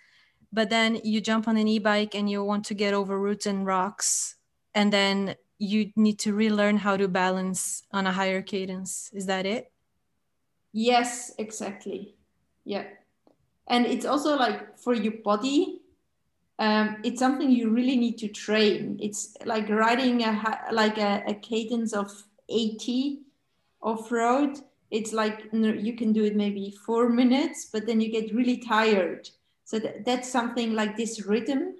But 0.51 0.69
then 0.69 0.99
you 1.03 1.21
jump 1.21 1.47
on 1.47 1.57
an 1.57 1.67
e-bike 1.67 2.15
and 2.15 2.29
you 2.29 2.43
want 2.43 2.65
to 2.65 2.73
get 2.73 2.93
over 2.93 3.19
roots 3.19 3.45
and 3.45 3.65
rocks 3.65 4.35
and 4.73 4.93
then 4.93 5.35
you 5.57 5.91
need 5.95 6.19
to 6.19 6.33
relearn 6.33 6.77
how 6.77 6.95
to 6.97 7.07
balance 7.07 7.83
on 7.91 8.05
a 8.05 8.11
higher 8.11 8.41
cadence. 8.41 9.09
Is 9.13 9.25
that 9.25 9.45
it? 9.45 9.71
Yes, 10.77 11.33
exactly. 11.39 12.13
Yeah. 12.63 12.85
and 13.67 13.85
it's 13.87 14.05
also 14.05 14.37
like 14.37 14.77
for 14.79 14.93
your 14.93 15.15
body 15.23 15.81
um, 16.59 16.97
it's 17.03 17.19
something 17.19 17.51
you 17.51 17.69
really 17.71 17.97
need 17.97 18.17
to 18.19 18.27
train 18.29 18.99
it's 19.01 19.37
like 19.45 19.69
riding 19.69 20.23
a 20.23 20.33
like 20.73 20.97
a, 20.99 21.23
a 21.27 21.35
cadence 21.35 21.93
of 21.93 22.11
80 22.49 23.21
off-road 23.81 24.59
it's 24.91 25.13
like 25.13 25.49
you 25.53 25.95
can 25.97 26.13
do 26.13 26.25
it 26.25 26.35
maybe 26.35 26.71
four 26.85 27.09
minutes 27.09 27.69
but 27.73 27.87
then 27.87 28.01
you 28.01 28.11
get 28.11 28.35
really 28.35 28.57
tired 28.57 29.29
so 29.65 29.79
that, 29.79 30.05
that's 30.05 30.29
something 30.29 30.75
like 30.75 30.97
this 30.97 31.25
rhythm 31.27 31.76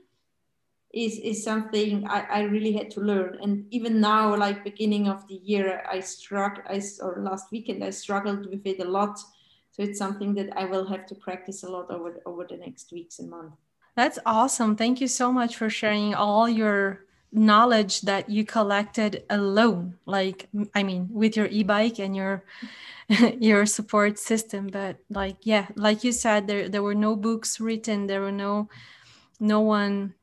is 0.94 1.20
is 1.20 1.44
something 1.44 2.08
I, 2.08 2.26
I 2.32 2.42
really 2.44 2.72
had 2.72 2.90
to 2.92 3.02
learn. 3.02 3.38
And 3.42 3.66
even 3.72 4.00
now 4.00 4.36
like 4.36 4.64
beginning 4.64 5.08
of 5.08 5.28
the 5.28 5.36
year 5.36 5.84
i 5.92 6.00
struck 6.00 6.64
i 6.70 6.82
or 7.02 7.22
last 7.22 7.52
weekend 7.52 7.84
i 7.84 7.90
struggled 7.90 8.50
with 8.50 8.66
it 8.66 8.80
a 8.80 8.86
lot. 8.86 9.20
So 9.72 9.84
it's 9.84 10.00
something 10.00 10.34
that 10.36 10.50
i 10.58 10.66
will 10.66 10.88
have 10.88 11.06
to 11.08 11.16
practice 11.16 11.64
a 11.64 11.70
lot 11.70 11.92
over 11.92 12.22
over 12.26 12.46
the 12.50 12.58
next 12.58 12.92
weeks 12.92 13.20
and 13.20 13.30
months. 13.30 13.58
That's 13.96 14.20
awesome. 14.26 14.76
Thank 14.76 15.02
you 15.02 15.08
so 15.08 15.32
much 15.32 15.56
for 15.56 15.70
sharing 15.70 16.14
all 16.14 16.48
your 16.48 17.06
knowledge 17.32 18.02
that 18.02 18.30
you 18.30 18.46
collected 18.46 19.22
alone 19.30 19.94
like 20.06 20.48
i 20.74 20.82
mean 20.82 21.10
with 21.12 21.36
your 21.36 21.48
e-bike 21.48 22.00
and 22.00 22.16
your 22.16 22.46
your 23.40 23.66
support 23.66 24.18
system. 24.18 24.68
But 24.68 24.98
like 25.10 25.38
yeah 25.44 25.68
like 25.76 26.06
you 26.06 26.14
said 26.14 26.48
there 26.48 26.70
there 26.70 26.84
were 26.84 26.96
no 26.96 27.16
books 27.16 27.60
written. 27.60 28.08
There 28.08 28.22
were 28.22 28.32
no 28.32 28.70
no 29.40 29.60
one 29.60 30.14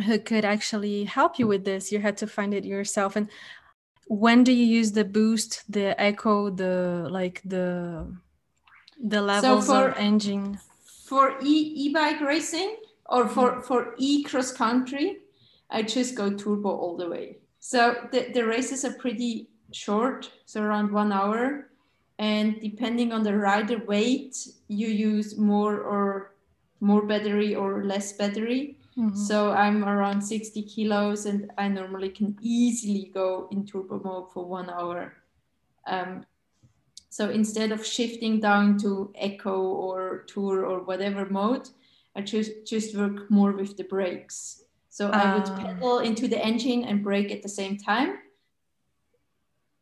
who 0.00 0.18
could 0.18 0.44
actually 0.44 1.04
help 1.04 1.38
you 1.38 1.46
with 1.46 1.64
this. 1.64 1.92
You 1.92 2.00
had 2.00 2.16
to 2.18 2.26
find 2.26 2.54
it 2.54 2.64
yourself. 2.64 3.16
And 3.16 3.28
when 4.06 4.44
do 4.44 4.52
you 4.52 4.64
use 4.64 4.92
the 4.92 5.04
boost 5.04 5.62
the 5.70 5.94
eco 6.02 6.50
the 6.50 7.08
like 7.10 7.40
the 7.44 8.06
the 9.02 9.22
levels 9.22 9.66
so 9.66 9.72
for, 9.72 9.88
of 9.88 9.96
engine? 9.98 10.58
For 10.84 11.38
e 11.42 11.72
e-bike 11.84 12.20
racing 12.20 12.76
or 13.06 13.28
for 13.28 13.62
for 13.62 13.94
e 13.98 14.22
cross 14.22 14.52
country 14.52 15.18
i 15.70 15.82
just 15.82 16.14
go 16.14 16.30
turbo 16.30 16.70
all 16.70 16.96
the 16.96 17.08
way. 17.08 17.38
So 17.60 17.94
the, 18.10 18.30
the 18.34 18.44
races 18.44 18.84
are 18.84 18.94
pretty 18.94 19.48
short 19.72 20.30
so 20.46 20.62
around 20.62 20.92
one 20.92 21.12
hour. 21.12 21.68
And 22.18 22.60
depending 22.60 23.12
on 23.12 23.22
the 23.22 23.36
rider 23.36 23.78
weight 23.86 24.36
you 24.68 24.88
use 24.88 25.38
more 25.38 25.80
or 25.80 26.34
more 26.80 27.06
battery 27.06 27.54
or 27.54 27.84
less 27.84 28.12
battery 28.12 28.76
Mm-hmm. 28.98 29.16
So 29.16 29.52
I'm 29.52 29.84
around 29.84 30.20
60 30.20 30.62
kilos 30.62 31.24
and 31.24 31.50
I 31.56 31.68
normally 31.68 32.10
can 32.10 32.36
easily 32.42 33.10
go 33.14 33.48
in 33.50 33.64
turbo 33.66 34.00
mode 34.04 34.32
for 34.32 34.44
one 34.44 34.68
hour. 34.68 35.14
Um, 35.86 36.26
so 37.08 37.30
instead 37.30 37.72
of 37.72 37.86
shifting 37.86 38.40
down 38.40 38.78
to 38.78 39.12
eco 39.20 39.60
or 39.60 40.24
tour 40.26 40.66
or 40.66 40.80
whatever 40.80 41.26
mode, 41.26 41.68
I 42.14 42.20
just, 42.20 42.66
just 42.66 42.96
work 42.96 43.30
more 43.30 43.52
with 43.52 43.76
the 43.76 43.84
brakes. 43.84 44.64
So 44.90 45.08
I 45.08 45.34
would 45.34 45.48
ah. 45.48 45.56
pedal 45.56 45.98
into 46.00 46.28
the 46.28 46.42
engine 46.44 46.84
and 46.84 47.02
brake 47.02 47.30
at 47.30 47.42
the 47.42 47.48
same 47.48 47.78
time. 47.78 48.18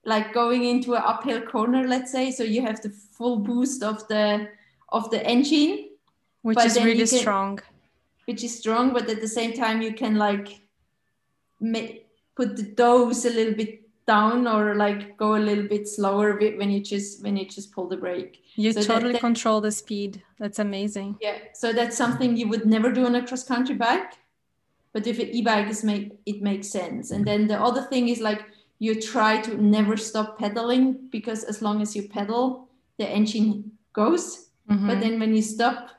Like 0.04 0.32
going 0.32 0.64
into 0.64 0.94
an 0.94 1.02
uphill 1.04 1.40
corner, 1.42 1.86
let's 1.86 2.12
say. 2.12 2.30
So 2.30 2.44
you 2.44 2.62
have 2.62 2.80
the 2.80 2.90
full 2.90 3.38
boost 3.38 3.82
of 3.82 4.06
the 4.06 4.48
of 4.88 5.10
the 5.10 5.24
engine. 5.26 5.88
Which 6.42 6.64
is 6.64 6.76
really 6.76 6.98
can, 6.98 7.06
strong 7.06 7.60
which 8.26 8.44
is 8.44 8.58
strong, 8.58 8.92
but 8.92 9.08
at 9.08 9.20
the 9.20 9.28
same 9.28 9.52
time 9.52 9.82
you 9.82 9.92
can 9.92 10.16
like 10.16 10.60
make, 11.60 12.06
put 12.36 12.56
the 12.56 12.62
dose 12.62 13.24
a 13.24 13.30
little 13.30 13.54
bit 13.54 13.80
down 14.06 14.46
or 14.48 14.74
like 14.74 15.16
go 15.16 15.36
a 15.36 15.42
little 15.48 15.68
bit 15.68 15.86
slower 15.86 16.36
when 16.58 16.68
you 16.70 16.80
just 16.80 17.22
when 17.22 17.36
you 17.36 17.46
just 17.46 17.72
pull 17.72 17.86
the 17.88 17.96
brake. 17.96 18.42
You 18.56 18.72
so 18.72 18.82
totally 18.82 19.12
that, 19.12 19.20
that, 19.20 19.28
control 19.28 19.60
the 19.60 19.70
speed. 19.70 20.22
That's 20.38 20.58
amazing. 20.58 21.16
Yeah, 21.20 21.38
so 21.54 21.72
that's 21.72 21.96
something 21.96 22.36
you 22.36 22.48
would 22.48 22.66
never 22.66 22.90
do 22.92 23.06
on 23.06 23.14
a 23.14 23.26
cross 23.26 23.44
country 23.44 23.76
bike, 23.76 24.12
but 24.92 25.06
if 25.06 25.18
an 25.18 25.28
e-bike 25.38 25.68
is 25.68 25.84
make 25.84 26.12
it 26.26 26.42
makes 26.42 26.68
sense. 26.68 27.12
And 27.12 27.24
then 27.24 27.46
the 27.46 27.60
other 27.68 27.82
thing 27.82 28.08
is 28.08 28.20
like 28.20 28.42
you 28.80 29.00
try 29.00 29.40
to 29.42 29.62
never 29.62 29.96
stop 29.96 30.38
pedaling 30.38 31.08
because 31.10 31.44
as 31.44 31.62
long 31.62 31.82
as 31.82 31.94
you 31.94 32.08
pedal, 32.08 32.68
the 32.98 33.08
engine 33.08 33.72
goes. 33.92 34.48
Mm-hmm. 34.68 34.88
But 34.88 35.00
then 35.00 35.20
when 35.20 35.34
you 35.34 35.42
stop, 35.42 35.90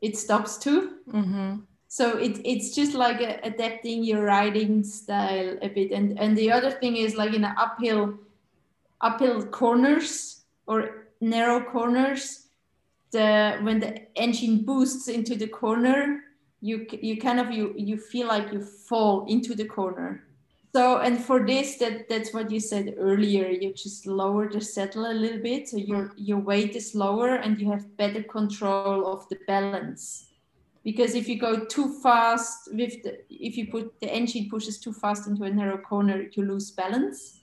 it 0.00 0.16
stops 0.16 0.56
too. 0.58 0.80
Mm-hmm 1.08 1.69
so 1.92 2.18
it, 2.18 2.40
it's 2.44 2.72
just 2.72 2.94
like 2.94 3.20
a, 3.20 3.40
adapting 3.42 4.04
your 4.04 4.22
riding 4.22 4.84
style 4.84 5.58
a 5.60 5.68
bit. 5.68 5.90
And 5.90 6.16
and 6.20 6.38
the 6.38 6.52
other 6.52 6.70
thing 6.70 6.96
is 6.96 7.16
like 7.16 7.34
in 7.34 7.42
the 7.42 7.52
uphill 7.58 8.14
uphill 9.00 9.44
corners 9.46 10.44
or 10.68 11.08
narrow 11.20 11.60
corners 11.64 12.46
the 13.10 13.58
when 13.62 13.80
the 13.80 14.06
engine 14.14 14.64
boosts 14.64 15.08
into 15.08 15.34
the 15.34 15.48
corner 15.48 16.22
you 16.60 16.86
you 16.92 17.16
kind 17.16 17.40
of 17.40 17.50
you 17.50 17.74
you 17.76 17.96
feel 17.96 18.28
like 18.28 18.52
you 18.52 18.60
fall 18.60 19.26
into 19.26 19.56
the 19.56 19.66
corner. 19.66 20.22
So 20.72 20.98
and 20.98 21.18
for 21.18 21.44
this 21.44 21.74
that 21.78 22.08
that's 22.08 22.32
what 22.32 22.52
you 22.52 22.60
said 22.60 22.94
earlier 22.98 23.48
you 23.48 23.74
just 23.74 24.06
lower 24.06 24.48
the 24.48 24.60
saddle 24.60 25.10
a 25.10 25.12
little 25.24 25.42
bit. 25.42 25.68
So 25.68 25.76
your 25.76 26.12
your 26.16 26.38
weight 26.38 26.76
is 26.76 26.94
lower 26.94 27.34
and 27.34 27.58
you 27.60 27.68
have 27.72 27.96
better 27.96 28.22
control 28.22 29.12
of 29.12 29.28
the 29.28 29.38
balance 29.48 30.29
because 30.84 31.14
if 31.14 31.28
you 31.28 31.38
go 31.38 31.64
too 31.64 32.00
fast 32.02 32.68
with 32.72 33.02
the, 33.02 33.18
if 33.28 33.56
you 33.56 33.70
put 33.70 34.00
the 34.00 34.08
engine 34.08 34.48
pushes 34.50 34.78
too 34.78 34.92
fast 34.92 35.26
into 35.26 35.44
a 35.44 35.50
narrow 35.50 35.78
corner 35.78 36.26
you 36.32 36.44
lose 36.44 36.70
balance. 36.70 37.40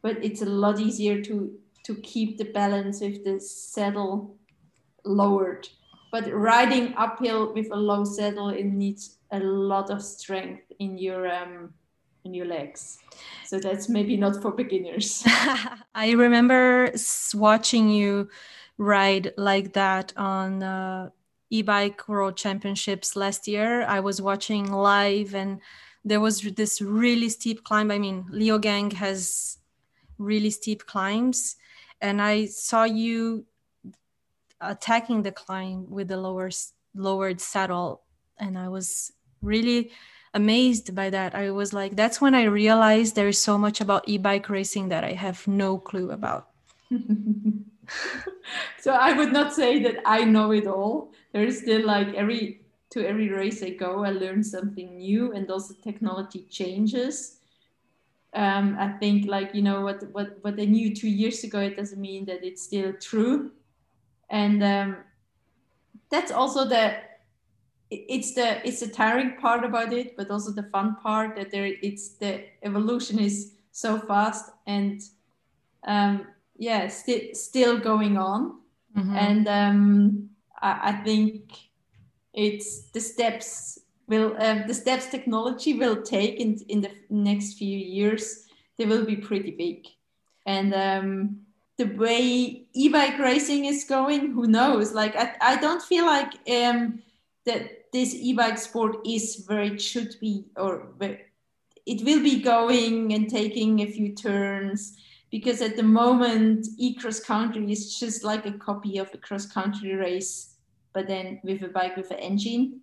But 0.00 0.24
it's 0.24 0.42
a 0.42 0.46
lot 0.46 0.78
easier 0.78 1.20
to 1.22 1.58
to 1.84 1.94
keep 1.96 2.38
the 2.38 2.44
balance 2.44 3.00
with 3.00 3.24
the 3.24 3.40
saddle 3.40 4.36
lowered. 5.04 5.68
But 6.10 6.32
riding 6.32 6.94
uphill 6.96 7.52
with 7.52 7.68
a 7.72 7.76
low 7.76 8.04
saddle 8.04 8.48
it 8.48 8.66
needs 8.66 9.18
a 9.30 9.40
lot 9.40 9.90
of 9.90 10.02
strength 10.02 10.62
in 10.78 10.98
your 10.98 11.30
um 11.30 11.74
in 12.24 12.34
your 12.34 12.46
legs. 12.46 12.98
So 13.46 13.58
that's 13.58 13.88
maybe 13.88 14.16
not 14.16 14.40
for 14.42 14.52
beginners. 14.52 15.22
I 15.94 16.12
remember 16.12 16.92
watching 17.34 17.88
you 17.88 18.28
ride 18.78 19.32
like 19.36 19.72
that 19.72 20.12
on 20.16 20.62
uh, 20.62 21.10
e-bike 21.50 22.08
world 22.08 22.36
championships 22.36 23.16
last 23.16 23.48
year. 23.48 23.82
I 23.82 24.00
was 24.00 24.20
watching 24.20 24.70
live 24.70 25.34
and 25.34 25.60
there 26.04 26.20
was 26.20 26.42
this 26.42 26.80
really 26.80 27.28
steep 27.28 27.64
climb. 27.64 27.90
I 27.90 27.98
mean 27.98 28.26
Leogang 28.30 28.92
has 28.94 29.58
really 30.18 30.50
steep 30.50 30.84
climbs 30.84 31.56
and 32.00 32.20
i 32.20 32.44
saw 32.46 32.84
you 32.84 33.44
attacking 34.60 35.22
the 35.22 35.32
climb 35.32 35.88
with 35.88 36.08
the 36.08 36.16
lower 36.16 36.50
lowered 36.94 37.40
saddle 37.40 38.02
and 38.38 38.58
i 38.58 38.68
was 38.68 39.12
really 39.40 39.90
amazed 40.34 40.94
by 40.94 41.08
that. 41.08 41.34
I 41.34 41.50
was 41.50 41.72
like 41.72 41.96
that's 41.96 42.20
when 42.20 42.34
i 42.34 42.44
realized 42.44 43.14
there's 43.14 43.38
so 43.40 43.56
much 43.56 43.80
about 43.80 44.08
e-bike 44.08 44.48
racing 44.50 44.88
that 44.90 45.04
i 45.04 45.12
have 45.12 45.46
no 45.48 45.78
clue 45.78 46.10
about 46.10 46.50
so 48.78 48.92
I 48.92 49.12
would 49.12 49.32
not 49.32 49.52
say 49.52 49.82
that 49.82 49.96
I 50.04 50.24
know 50.24 50.52
it 50.52 50.66
all. 50.66 51.12
There's 51.32 51.60
still 51.60 51.86
like 51.86 52.14
every 52.14 52.62
to 52.90 53.06
every 53.06 53.28
race 53.28 53.62
I 53.62 53.70
go, 53.70 54.04
I 54.04 54.10
learn 54.10 54.42
something 54.42 54.96
new, 54.98 55.32
and 55.32 55.50
also 55.50 55.74
technology 55.82 56.46
changes. 56.48 57.40
Um, 58.34 58.76
I 58.78 58.92
think 58.98 59.26
like 59.26 59.54
you 59.54 59.62
know 59.62 59.82
what 59.82 60.02
what 60.12 60.38
what 60.42 60.60
I 60.60 60.64
knew 60.64 60.94
two 60.94 61.08
years 61.08 61.44
ago, 61.44 61.60
it 61.60 61.76
doesn't 61.76 62.00
mean 62.00 62.24
that 62.26 62.44
it's 62.44 62.62
still 62.62 62.92
true, 62.94 63.52
and 64.30 64.62
um, 64.62 64.96
that's 66.10 66.32
also 66.32 66.64
the 66.64 66.96
it's 67.90 68.34
the 68.34 68.66
it's 68.66 68.80
the 68.80 68.88
tiring 68.88 69.36
part 69.36 69.64
about 69.64 69.92
it, 69.92 70.16
but 70.16 70.30
also 70.30 70.50
the 70.50 70.64
fun 70.64 70.96
part 70.96 71.36
that 71.36 71.50
there 71.50 71.66
it's 71.82 72.10
the 72.16 72.44
evolution 72.62 73.18
is 73.18 73.52
so 73.72 73.98
fast 73.98 74.50
and 74.66 75.02
um, 75.86 76.26
yeah 76.58 76.88
still 76.88 77.20
still 77.32 77.78
going 77.78 78.18
on. 78.18 78.60
Mm-hmm. 78.96 79.16
and 79.16 79.48
um, 79.48 80.30
I, 80.60 80.90
I, 80.90 80.92
think 81.04 81.52
it's 82.32 82.90
the 82.90 83.00
steps 83.00 83.78
will 84.08 84.34
um, 84.38 84.64
the 84.66 84.74
steps 84.74 85.06
technology 85.06 85.74
will 85.74 86.02
take 86.02 86.40
in 86.40 86.58
in 86.68 86.80
the 86.80 86.90
next 87.10 87.58
few 87.58 87.78
years 87.78 88.46
they 88.76 88.86
will 88.86 89.04
be 89.04 89.16
pretty 89.16 89.52
big. 89.52 89.86
And 90.46 90.74
um, 90.74 91.40
the 91.76 91.84
way 91.84 92.66
e-bike 92.72 93.18
racing 93.18 93.66
is 93.66 93.84
going 93.84 94.32
who 94.32 94.46
knows? 94.46 94.92
Like 94.92 95.14
i, 95.16 95.34
I 95.40 95.56
don't 95.56 95.82
feel 95.82 96.06
like 96.06 96.32
um, 96.48 97.02
that 97.44 97.92
this 97.92 98.14
e-bike 98.14 98.58
sport 98.58 98.96
is 99.06 99.44
where 99.46 99.62
it 99.62 99.80
should 99.80 100.16
be 100.20 100.46
or 100.56 100.88
it 101.86 102.04
will 102.04 102.22
be 102.22 102.40
going 102.42 103.12
and 103.14 103.30
taking 103.30 103.80
a 103.80 103.86
few 103.86 104.14
turns 104.14 104.96
because 105.30 105.60
at 105.60 105.76
the 105.76 105.82
moment 105.82 106.66
e-cross 106.78 107.20
country 107.20 107.70
is 107.70 107.98
just 107.98 108.24
like 108.24 108.46
a 108.46 108.52
copy 108.52 108.98
of 108.98 109.12
a 109.14 109.18
cross 109.18 109.46
country 109.46 109.94
race 109.94 110.56
but 110.92 111.06
then 111.06 111.40
with 111.44 111.62
a 111.62 111.68
bike 111.68 111.96
with 111.96 112.10
an 112.10 112.18
engine 112.18 112.80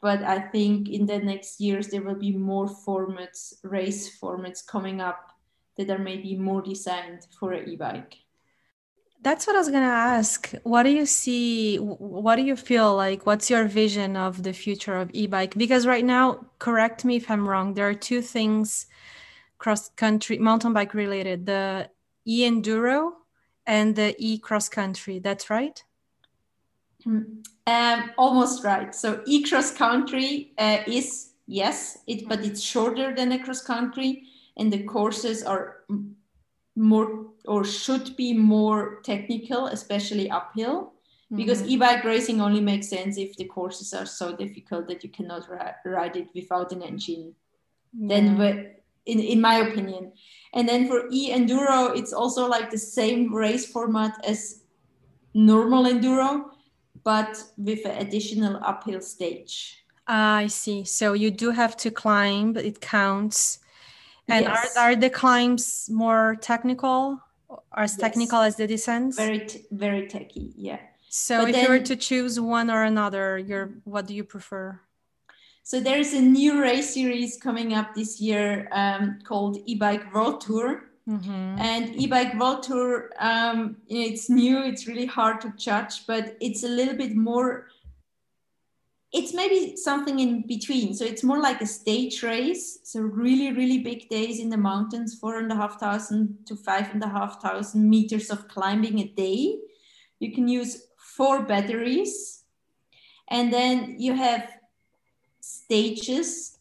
but 0.00 0.22
i 0.22 0.38
think 0.38 0.88
in 0.88 1.06
the 1.06 1.18
next 1.18 1.60
years 1.60 1.88
there 1.88 2.02
will 2.02 2.18
be 2.18 2.32
more 2.32 2.66
formats 2.66 3.54
race 3.62 4.18
formats 4.20 4.64
coming 4.66 5.00
up 5.00 5.32
that 5.76 5.90
are 5.90 5.98
maybe 5.98 6.36
more 6.36 6.62
designed 6.62 7.26
for 7.38 7.52
an 7.52 7.68
e-bike 7.68 8.14
That's 9.20 9.46
what 9.46 9.56
I 9.56 9.58
was 9.58 9.68
going 9.68 9.82
to 9.82 9.98
ask. 10.16 10.54
What 10.62 10.84
do 10.84 10.90
you 10.90 11.04
see? 11.04 11.76
What 11.78 12.36
do 12.36 12.42
you 12.42 12.54
feel 12.54 12.94
like? 12.94 13.26
What's 13.26 13.50
your 13.50 13.64
vision 13.66 14.16
of 14.16 14.42
the 14.46 14.52
future 14.52 14.96
of 15.02 15.10
e 15.12 15.26
bike? 15.26 15.58
Because 15.58 15.86
right 15.86 16.04
now, 16.04 16.46
correct 16.58 17.04
me 17.04 17.16
if 17.16 17.26
I'm 17.26 17.48
wrong, 17.48 17.74
there 17.74 17.88
are 17.88 17.98
two 17.98 18.22
things 18.22 18.86
cross 19.58 19.90
country, 19.90 20.38
mountain 20.38 20.72
bike 20.72 20.94
related 20.94 21.46
the 21.46 21.90
e 22.24 22.48
enduro 22.48 23.12
and 23.66 23.94
the 23.94 24.14
e 24.18 24.38
cross 24.38 24.68
country. 24.68 25.18
That's 25.18 25.50
right? 25.50 25.82
Hmm. 27.04 27.42
Um, 27.66 28.10
almost 28.16 28.64
right. 28.64 28.94
So 28.94 29.22
e 29.26 29.42
cross 29.42 29.70
country 29.72 30.52
uh, 30.58 30.78
is 30.86 31.32
yes, 31.46 31.98
it 32.06 32.28
but 32.28 32.44
it's 32.44 32.62
shorter 32.62 33.14
than 33.14 33.32
a 33.32 33.38
cross 33.38 33.62
country, 33.62 34.24
and 34.56 34.72
the 34.72 34.84
courses 34.84 35.42
are 35.42 35.84
more 36.76 37.26
or 37.46 37.64
should 37.64 38.16
be 38.16 38.32
more 38.32 39.00
technical, 39.02 39.66
especially 39.66 40.30
uphill. 40.30 40.92
Because 41.30 41.60
mm-hmm. 41.60 41.72
e-bike 41.72 42.04
racing 42.04 42.40
only 42.40 42.62
makes 42.62 42.88
sense 42.88 43.18
if 43.18 43.36
the 43.36 43.44
courses 43.44 43.92
are 43.92 44.06
so 44.06 44.34
difficult 44.34 44.88
that 44.88 45.04
you 45.04 45.10
cannot 45.10 45.46
ri- 45.50 45.92
ride 45.92 46.16
it 46.16 46.28
without 46.34 46.72
an 46.72 46.80
engine. 46.80 47.34
Yeah. 47.92 48.08
Then, 48.08 48.77
in 49.08 49.18
in 49.18 49.40
my 49.40 49.56
opinion, 49.66 50.12
and 50.52 50.68
then 50.68 50.86
for 50.88 51.08
e-enduro, 51.10 51.96
it's 51.96 52.12
also 52.12 52.46
like 52.48 52.70
the 52.70 52.78
same 52.78 53.34
race 53.34 53.66
format 53.72 54.12
as 54.24 54.62
normal 55.34 55.84
enduro, 55.84 56.44
but 57.04 57.42
with 57.56 57.84
an 57.86 57.96
additional 57.98 58.60
uphill 58.62 59.00
stage. 59.00 59.84
I 60.06 60.46
see. 60.48 60.84
So 60.84 61.12
you 61.12 61.30
do 61.30 61.50
have 61.50 61.76
to 61.78 61.90
climb, 61.90 62.52
but 62.52 62.64
it 62.64 62.80
counts. 62.80 63.58
And 64.28 64.44
yes. 64.44 64.76
are, 64.76 64.90
are 64.90 64.96
the 64.96 65.10
climbs 65.10 65.88
more 65.90 66.36
technical? 66.40 67.20
As 67.74 67.92
yes. 67.92 68.00
technical 68.00 68.40
as 68.40 68.56
the 68.56 68.66
descents? 68.66 69.16
Very, 69.16 69.40
t- 69.46 69.64
very 69.70 70.06
techy, 70.06 70.52
yeah. 70.56 70.80
So 71.08 71.40
but 71.40 71.48
if 71.48 71.54
then, 71.54 71.64
you 71.64 71.70
were 71.70 71.84
to 71.84 71.96
choose 71.96 72.38
one 72.38 72.70
or 72.70 72.84
another, 72.84 73.38
you're 73.38 73.70
what 73.84 74.06
do 74.06 74.14
you 74.14 74.24
prefer? 74.24 74.80
So 75.68 75.80
there's 75.80 76.14
a 76.14 76.20
new 76.22 76.62
race 76.62 76.94
series 76.94 77.36
coming 77.36 77.74
up 77.74 77.94
this 77.94 78.22
year 78.22 78.70
um, 78.72 79.18
called 79.22 79.58
e-bike 79.66 80.14
World 80.14 80.40
Tour. 80.40 80.84
Mm-hmm. 81.06 81.58
And 81.58 81.94
e-bike 81.94 82.40
World 82.40 82.62
Tour, 82.62 83.10
um, 83.18 83.76
it's 83.86 84.30
new. 84.30 84.62
It's 84.62 84.86
really 84.86 85.04
hard 85.04 85.42
to 85.42 85.52
judge, 85.58 86.06
but 86.06 86.38
it's 86.40 86.64
a 86.64 86.68
little 86.68 86.96
bit 86.96 87.14
more. 87.14 87.66
It's 89.12 89.34
maybe 89.34 89.76
something 89.76 90.20
in 90.20 90.46
between. 90.46 90.94
So 90.94 91.04
it's 91.04 91.22
more 91.22 91.42
like 91.42 91.60
a 91.60 91.66
stage 91.66 92.22
race. 92.22 92.78
So 92.84 93.00
really, 93.02 93.52
really 93.52 93.80
big 93.80 94.08
days 94.08 94.40
in 94.40 94.48
the 94.48 94.56
mountains, 94.56 95.18
four 95.18 95.38
and 95.38 95.52
a 95.52 95.54
half 95.54 95.78
thousand 95.78 96.46
to 96.46 96.56
five 96.56 96.94
and 96.94 97.04
a 97.04 97.10
half 97.10 97.42
thousand 97.42 97.90
meters 97.90 98.30
of 98.30 98.48
climbing 98.48 99.00
a 99.00 99.08
day. 99.08 99.58
You 100.18 100.32
can 100.32 100.48
use 100.48 100.84
four 100.96 101.42
batteries, 101.42 102.44
and 103.28 103.52
then 103.52 103.96
you 103.98 104.14
have 104.14 104.48
stages. 105.48 106.58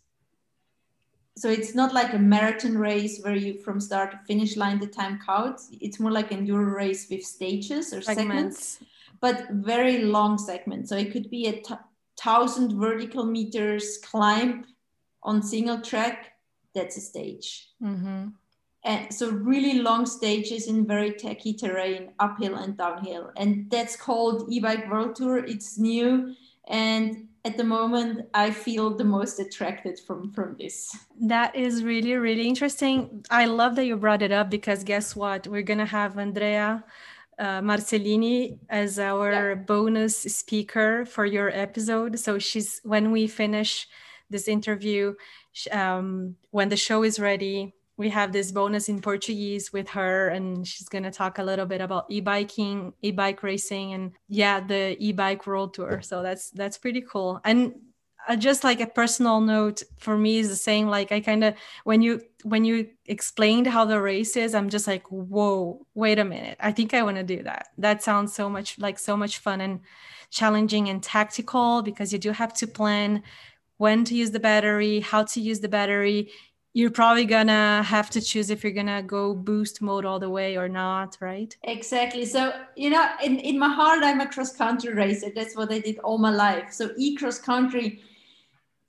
So 1.36 1.50
it's 1.50 1.76
not 1.76 1.94
like 1.94 2.14
a 2.14 2.20
marathon 2.20 2.78
race 2.78 3.22
where 3.22 3.36
you 3.36 3.60
from 3.60 3.80
start 3.80 4.12
to 4.12 4.18
finish 4.26 4.56
line 4.56 4.80
the 4.80 4.88
time 4.88 5.20
counts. 5.24 5.70
It's 5.80 6.00
more 6.00 6.12
like 6.12 6.32
an 6.32 6.48
enduro 6.48 6.74
race 6.74 7.08
with 7.10 7.24
stages 7.24 7.94
or 7.94 8.02
segments, 8.02 8.60
segments 8.60 8.80
but 9.20 9.50
very 9.50 10.04
long 10.04 10.38
segments. 10.38 10.90
So 10.90 10.98
it 10.98 11.12
could 11.12 11.30
be 11.30 11.48
a 11.48 11.62
thousand 12.20 12.80
vertical 12.80 13.26
meters 13.26 13.98
climb 14.00 14.66
on 15.24 15.42
single 15.42 15.82
track 15.82 16.34
that's 16.74 16.98
a 16.98 17.02
stage. 17.02 17.70
Mm-hmm. 17.82 18.30
and 18.84 19.14
so 19.14 19.32
really 19.32 19.80
long 19.80 20.06
stages 20.06 20.68
in 20.68 20.88
very 20.88 21.12
techy 21.12 21.54
terrain 21.54 22.12
uphill 22.20 22.56
and 22.56 22.78
downhill. 22.78 23.32
And 23.36 23.70
that's 23.70 23.96
called 23.96 24.50
e-bike 24.50 24.90
world 24.90 25.16
tour. 25.16 25.38
It's 25.38 25.78
new. 25.78 26.36
And 26.68 27.27
at 27.48 27.56
the 27.56 27.64
moment 27.64 28.28
I 28.34 28.52
feel 28.52 28.88
the 29.02 29.10
most 29.18 29.40
attracted 29.40 29.96
from 30.06 30.20
from 30.36 30.50
this. 30.60 30.76
That 31.34 31.56
is 31.56 31.74
really 31.92 32.16
really 32.28 32.48
interesting. 32.54 33.24
I 33.42 33.46
love 33.46 33.76
that 33.76 33.86
you 33.86 33.96
brought 33.96 34.22
it 34.28 34.34
up 34.40 34.48
because 34.50 34.84
guess 34.84 35.16
what? 35.16 35.48
We're 35.48 35.70
gonna 35.72 35.92
have 36.00 36.18
Andrea 36.18 36.84
uh, 37.40 37.62
Marcellini 37.62 38.60
as 38.70 39.00
our 39.00 39.32
yeah. 39.32 39.56
bonus 39.56 40.16
speaker 40.42 41.06
for 41.06 41.26
your 41.26 41.50
episode. 41.50 42.20
So 42.20 42.40
she's 42.40 42.82
when 42.84 43.12
we 43.12 43.28
finish 43.28 43.88
this 44.30 44.48
interview, 44.48 45.16
um, 45.72 46.36
when 46.52 46.70
the 46.70 46.76
show 46.88 47.04
is 47.04 47.18
ready, 47.20 47.74
we 47.98 48.10
have 48.10 48.32
this 48.32 48.52
bonus 48.52 48.90
in 48.90 49.02
Portuguese 49.02 49.74
with 49.74 49.90
her, 49.90 50.30
and 50.30 50.66
she's 50.68 50.88
gonna 50.88 51.12
talk 51.12 51.40
a 51.40 51.44
little 51.44 51.66
bit 51.66 51.82
about 51.82 52.06
e-biking, 52.10 52.94
e-bike 53.02 53.44
racing, 53.44 53.94
and 53.94 54.12
yeah, 54.30 54.60
the 54.60 54.96
e-bike 55.00 55.48
world 55.48 55.74
tour. 55.74 56.02
So 56.02 56.22
that's 56.22 56.52
that's 56.52 56.78
pretty 56.78 57.02
cool. 57.02 57.42
And 57.44 57.74
uh, 58.28 58.36
just 58.36 58.64
like 58.64 58.82
a 58.82 58.88
personal 58.88 59.42
note 59.42 59.82
for 59.98 60.18
me 60.18 60.38
is 60.38 60.50
the 60.50 60.56
same. 60.56 60.88
Like 60.88 61.12
I 61.12 61.20
kind 61.22 61.44
of 61.44 61.56
when 61.86 62.02
you 62.02 62.22
when 62.44 62.66
you 62.66 62.90
explained 63.06 63.68
how 63.68 63.86
the 63.86 64.00
race 64.00 64.36
is, 64.38 64.54
I'm 64.54 64.70
just 64.70 64.88
like, 64.88 65.08
whoa, 65.08 65.86
wait 65.96 66.20
a 66.20 66.26
minute. 66.26 66.58
I 66.60 66.72
think 66.72 66.94
I 66.94 67.04
want 67.04 67.18
to 67.18 67.24
do 67.24 67.42
that. 67.44 67.70
That 67.78 68.04
sounds 68.04 68.34
so 68.34 68.50
much 68.50 68.78
like 68.80 69.00
so 69.00 69.18
much 69.18 69.40
fun 69.40 69.62
and 69.62 69.80
challenging 70.30 70.90
and 70.90 71.02
tactical 71.02 71.82
because 71.82 72.12
you 72.14 72.20
do 72.20 72.32
have 72.32 72.54
to 72.56 72.68
plan 72.68 73.24
when 73.78 74.04
to 74.06 74.16
use 74.16 74.32
the 74.32 74.40
battery, 74.40 75.00
how 75.00 75.24
to 75.24 75.40
use 75.40 75.60
the 75.60 75.70
battery 75.70 76.32
you're 76.74 76.92
probably 76.92 77.26
gonna 77.26 77.82
have 77.84 78.10
to 78.12 78.22
choose 78.22 78.50
if 78.50 78.64
you're 78.64 78.74
gonna 78.74 79.02
go 79.02 79.34
boost 79.34 79.82
mode 79.82 80.06
all 80.06 80.20
the 80.20 80.30
way 80.30 80.58
or 80.58 80.70
not, 80.70 81.18
right? 81.20 81.56
Exactly. 81.64 82.26
So, 82.26 82.54
you 82.76 82.90
know, 82.90 83.08
in, 83.24 83.40
in 83.40 83.58
my 83.58 83.70
heart, 83.70 84.04
I'm 84.04 84.22
a 84.22 84.28
cross 84.28 84.56
country 84.56 84.94
racer. 84.94 85.32
That's 85.34 85.56
what 85.56 85.72
I 85.72 85.80
did 85.80 85.98
all 86.00 86.18
my 86.18 86.30
life. 86.30 86.72
So, 86.72 86.92
e 86.98 87.16
cross 87.16 87.40
country, 87.40 88.02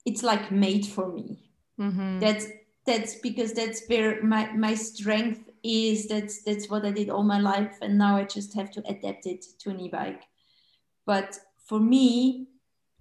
it's 0.05 0.23
like 0.23 0.51
made 0.51 0.85
for 0.85 1.11
me. 1.11 1.39
Mm-hmm. 1.79 2.19
That's 2.19 2.47
that's 2.85 3.15
because 3.15 3.53
that's 3.53 3.81
where 3.87 4.21
my 4.23 4.51
my 4.51 4.75
strength 4.75 5.49
is. 5.63 6.07
That's 6.07 6.43
that's 6.43 6.69
what 6.69 6.85
I 6.85 6.91
did 6.91 7.09
all 7.09 7.23
my 7.23 7.39
life, 7.39 7.77
and 7.81 7.97
now 7.97 8.17
I 8.17 8.23
just 8.23 8.53
have 8.53 8.71
to 8.71 8.83
adapt 8.87 9.25
it 9.25 9.45
to 9.59 9.69
an 9.69 9.79
e-bike. 9.79 10.23
But 11.05 11.39
for 11.65 11.79
me, 11.79 12.47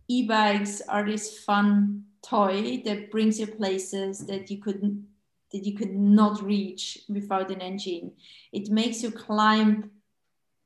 e-bikes 0.09 0.81
are 0.83 1.05
this 1.05 1.39
fun 1.41 2.05
toy 2.23 2.83
that 2.85 3.11
brings 3.11 3.39
you 3.39 3.47
places 3.47 4.27
that 4.27 4.51
you 4.51 4.59
couldn't 4.59 5.07
that 5.53 5.65
you 5.65 5.75
could 5.75 5.95
not 5.95 6.43
reach 6.43 6.99
without 7.09 7.51
an 7.51 7.63
engine. 7.63 8.13
It 8.53 8.71
makes 8.71 9.03
you 9.03 9.11
climb 9.11 9.91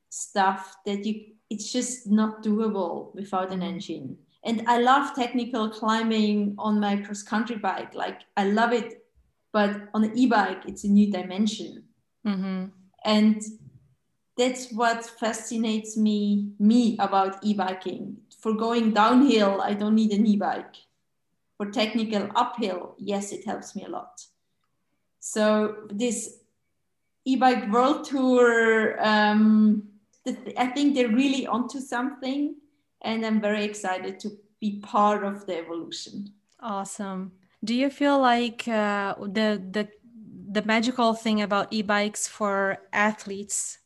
stuff 0.09 0.77
that 0.87 1.05
you 1.05 1.33
it's 1.51 1.71
just 1.71 2.07
not 2.07 2.43
doable 2.43 3.15
without 3.15 3.53
an 3.53 3.62
engine. 3.62 4.17
And 4.45 4.65
I 4.67 4.79
love 4.81 5.15
technical 5.15 5.69
climbing 5.69 6.55
on 6.59 6.81
my 6.81 6.97
cross 6.97 7.23
country 7.23 7.57
bike. 7.57 7.95
Like 7.95 8.23
I 8.37 8.45
love 8.45 8.73
it, 8.73 9.05
but 9.53 9.88
on 9.95 10.05
an 10.05 10.17
e-bike, 10.17 10.62
it's 10.67 10.85
a 10.85 10.88
new 10.88 11.12
dimension. 11.12 11.85
Mm-hmm. 12.27 12.65
And 13.05 13.43
that's 14.37 14.73
what 14.73 15.05
fascinates 15.05 15.97
me 15.97 16.53
me 16.59 16.97
about 16.99 17.45
e-biking. 17.45 18.17
For 18.41 18.55
going 18.55 18.93
downhill, 18.93 19.61
I 19.61 19.75
don't 19.75 19.95
need 19.95 20.12
an 20.12 20.27
e-bike 20.27 20.77
for 21.62 21.70
technical 21.70 22.29
uphill, 22.35 22.94
yes, 22.98 23.33
it 23.33 23.44
helps 23.44 23.77
me 23.77 23.85
a 23.85 23.88
lot. 23.88 24.20
So 25.20 25.87
this 25.90 26.38
e-bike 27.25 27.70
world 27.70 28.05
tour, 28.05 28.96
um, 29.01 29.88
I 30.57 30.66
think 30.66 30.94
they're 30.94 31.09
really 31.09 31.46
onto 31.46 31.79
something, 31.79 32.57
and 33.03 33.25
I'm 33.25 33.40
very 33.40 33.64
excited 33.64 34.18
to 34.20 34.31
be 34.61 34.81
part 34.81 35.25
of 35.25 35.46
the 35.46 35.59
evolution. 35.59 36.33
Awesome. 36.61 37.33
Do 37.64 37.75
you 37.75 37.90
feel 37.90 38.18
like 38.20 38.66
uh, 38.66 39.14
the 39.20 39.62
the 39.70 39.88
the 40.51 40.62
magical 40.62 41.14
thing 41.14 41.42
about 41.42 41.72
e-bikes 41.72 42.27
for 42.27 42.79
athletes 42.92 43.79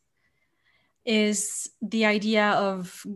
is 1.04 1.70
the 1.82 2.06
idea 2.06 2.50
of 2.52 3.06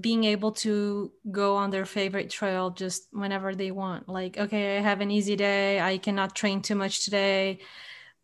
being 0.00 0.24
able 0.24 0.52
to 0.52 1.12
go 1.30 1.56
on 1.56 1.70
their 1.70 1.86
favorite 1.86 2.30
trail 2.30 2.70
just 2.70 3.08
whenever 3.12 3.54
they 3.54 3.70
want. 3.70 4.08
Like, 4.08 4.38
okay, 4.38 4.78
I 4.78 4.80
have 4.80 5.00
an 5.00 5.10
easy 5.10 5.36
day. 5.36 5.80
I 5.80 5.98
cannot 5.98 6.34
train 6.34 6.62
too 6.62 6.74
much 6.74 7.04
today, 7.04 7.60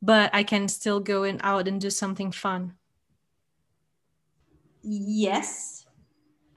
but 0.03 0.35
I 0.35 0.45
can 0.45 0.69
still 0.69 1.01
go 1.01 1.25
and 1.25 1.41
out 1.43 1.69
and 1.69 1.81
do 1.81 1.91
something 1.91 2.33
fun. 2.33 2.77
Yes, 4.83 5.87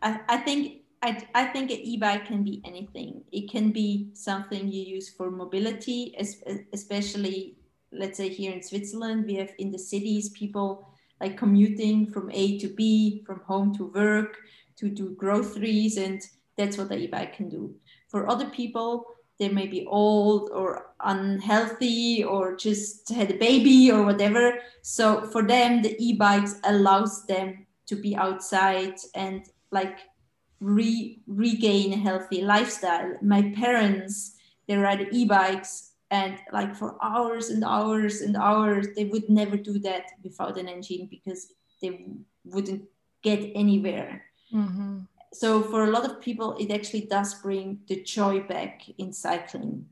I, 0.01 0.21
I 0.29 0.37
think 0.37 0.83
I, 1.01 1.27
I 1.35 1.45
think 1.47 1.71
an 1.71 1.79
e-bike 1.79 2.25
can 2.25 2.43
be 2.43 2.61
anything. 2.65 3.25
It 3.31 3.49
can 3.51 3.71
be 3.71 4.11
something 4.13 4.69
you 4.69 4.83
use 4.83 5.09
for 5.13 5.31
mobility, 5.31 6.15
especially 6.73 7.57
let's 7.91 8.17
say 8.17 8.29
here 8.29 8.53
in 8.53 8.63
Switzerland, 8.63 9.25
we 9.25 9.35
have 9.35 9.53
in 9.59 9.71
the 9.71 9.79
cities 9.79 10.29
people 10.29 10.93
like 11.19 11.37
commuting 11.37 12.11
from 12.11 12.31
A 12.31 12.57
to 12.59 12.67
B, 12.67 13.23
from 13.25 13.41
home 13.41 13.75
to 13.77 13.85
work, 13.85 14.37
to 14.77 14.89
do 14.89 15.15
groceries, 15.15 15.97
and 15.97 16.21
that's 16.57 16.77
what 16.77 16.89
the 16.89 16.97
e-bike 16.97 17.35
can 17.35 17.49
do. 17.49 17.75
For 18.07 18.29
other 18.29 18.49
people, 18.49 19.05
they 19.39 19.49
may 19.49 19.67
be 19.67 19.85
old 19.85 20.49
or 20.51 20.93
unhealthy 20.99 22.23
or 22.23 22.55
just 22.55 23.09
had 23.09 23.31
a 23.31 23.37
baby 23.37 23.91
or 23.91 24.03
whatever. 24.03 24.59
So 24.81 25.27
for 25.27 25.43
them, 25.43 25.81
the 25.81 25.95
e-bikes 25.97 26.55
allows 26.65 27.25
them 27.25 27.65
to 27.87 27.95
be 27.95 28.15
outside 28.15 28.95
and 29.15 29.47
like 29.71 29.99
re- 30.59 31.21
regain 31.25 31.93
a 31.93 31.97
healthy 31.97 32.41
lifestyle. 32.41 33.15
My 33.21 33.53
parents, 33.55 34.35
they 34.67 34.75
ride 34.75 35.07
e-bikes 35.11 35.88
and 36.11 36.39
like 36.51 36.75
for 36.75 36.97
hours 37.03 37.49
and 37.49 37.63
hours 37.63 38.21
and 38.21 38.35
hours, 38.35 38.87
they 38.95 39.05
would 39.05 39.29
never 39.29 39.57
do 39.57 39.79
that 39.79 40.05
without 40.23 40.57
an 40.57 40.67
engine 40.67 41.07
because 41.09 41.53
they 41.81 42.07
wouldn't 42.43 42.83
get 43.21 43.51
anywhere. 43.55 44.23
Mm-hmm. 44.53 44.99
So 45.33 45.61
for 45.61 45.83
a 45.83 45.91
lot 45.91 46.05
of 46.05 46.21
people, 46.21 46.55
it 46.57 46.71
actually 46.71 47.01
does 47.01 47.35
bring 47.35 47.81
the 47.87 48.01
joy 48.01 48.41
back 48.41 48.83
in 48.97 49.13
cycling. 49.13 49.85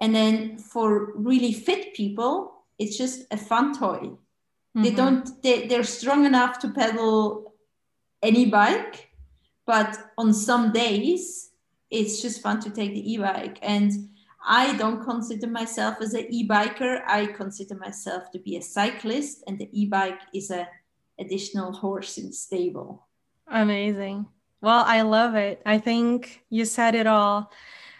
And 0.00 0.14
then 0.14 0.58
for 0.58 1.12
really 1.14 1.52
fit 1.52 1.94
people, 1.94 2.64
it's 2.78 2.96
just 2.96 3.26
a 3.30 3.36
fun 3.36 3.78
toy. 3.78 3.98
Mm-hmm. 4.76 4.82
They 4.82 4.90
don't 4.90 5.42
they, 5.42 5.66
they're 5.66 5.84
strong 5.84 6.26
enough 6.26 6.58
to 6.60 6.70
pedal 6.70 7.54
any 8.22 8.46
bike, 8.46 9.10
but 9.66 9.96
on 10.18 10.34
some 10.34 10.72
days 10.72 11.50
it's 11.90 12.22
just 12.22 12.40
fun 12.40 12.60
to 12.60 12.70
take 12.70 12.92
the 12.92 13.12
e-bike. 13.12 13.58
And 13.62 14.09
I 14.42 14.76
don't 14.76 15.04
consider 15.04 15.46
myself 15.46 15.96
as 16.00 16.14
an 16.14 16.26
e-biker. 16.30 17.02
I 17.06 17.26
consider 17.26 17.74
myself 17.74 18.30
to 18.32 18.38
be 18.38 18.56
a 18.56 18.62
cyclist, 18.62 19.44
and 19.46 19.58
the 19.58 19.68
e-bike 19.72 20.20
is 20.32 20.50
a 20.50 20.68
additional 21.18 21.72
horse 21.72 22.16
in 22.16 22.32
stable. 22.32 23.06
Amazing. 23.46 24.26
Well, 24.62 24.84
I 24.86 25.02
love 25.02 25.34
it. 25.34 25.62
I 25.66 25.78
think 25.78 26.42
you 26.48 26.64
said 26.64 26.94
it 26.94 27.06
all. 27.06 27.52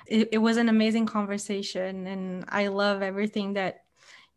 It, 0.06 0.30
it, 0.32 0.38
was 0.38 0.56
an 0.56 0.68
amazing 0.68 1.06
conversation, 1.06 2.06
and 2.06 2.44
I 2.48 2.68
love 2.68 3.02
everything 3.02 3.54
that 3.54 3.84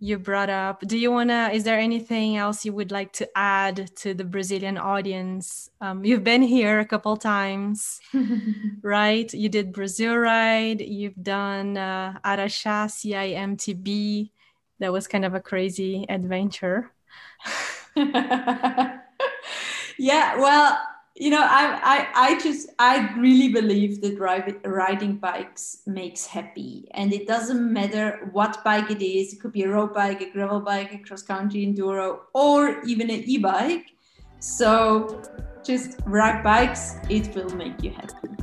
you 0.04 0.20
brought 0.20 0.50
up. 0.50 0.82
Do 0.82 0.98
you 0.98 1.12
want 1.12 1.30
to, 1.30 1.50
is 1.54 1.64
there 1.64 1.80
anything 1.80 2.36
else 2.36 2.66
you 2.66 2.74
would 2.74 2.92
like 2.92 3.14
to 3.14 3.38
add 3.38 3.96
to 3.96 4.14
the 4.14 4.26
Brazilian 4.26 4.78
audience? 4.78 5.70
Um, 5.80 6.04
you've 6.04 6.26
been 6.26 6.42
here 6.42 6.82
a 6.82 6.86
couple 6.86 7.16
times, 7.16 8.02
right? 8.82 9.34
You 9.34 9.48
did 9.48 9.72
Brazil 9.72 10.18
Ride, 10.18 10.82
you've 10.82 11.24
done 11.24 11.78
uh, 11.78 12.20
Araxá 12.26 12.92
CIMTB. 12.92 14.32
That 14.80 14.92
was 14.92 15.08
kind 15.08 15.24
of 15.24 15.36
a 15.36 15.40
crazy 15.40 16.06
adventure. 16.10 16.92
yeah, 17.96 19.00
well, 20.38 20.82
you 21.16 21.30
know 21.30 21.42
I, 21.42 21.80
I 21.84 22.08
i 22.16 22.40
just 22.40 22.70
i 22.80 23.14
really 23.18 23.50
believe 23.50 24.02
that 24.02 24.20
riding 24.66 25.18
bikes 25.18 25.82
makes 25.86 26.26
happy. 26.26 26.88
And 26.92 27.14
it 27.14 27.28
doesn't 27.28 27.72
matter 27.72 28.30
what 28.32 28.64
bike 28.64 28.90
it 28.90 29.02
is. 29.02 29.34
It 29.34 29.40
could 29.40 29.52
be 29.52 29.64
a 29.64 29.70
road 29.70 29.94
bike 29.94 30.22
a 30.22 30.30
gravel 30.32 30.60
bike 30.60 30.94
a 30.94 30.98
cross 30.98 31.22
country 31.22 31.66
enduro 31.66 32.20
or 32.34 32.82
even 32.84 33.10
an 33.10 33.24
e-bike. 33.26 33.86
So 34.40 35.22
just 35.64 36.00
ride 36.06 36.44
bikes. 36.44 36.96
It 37.10 37.34
will 37.36 37.50
make 37.56 37.84
you 37.84 37.92
happy 37.92 38.43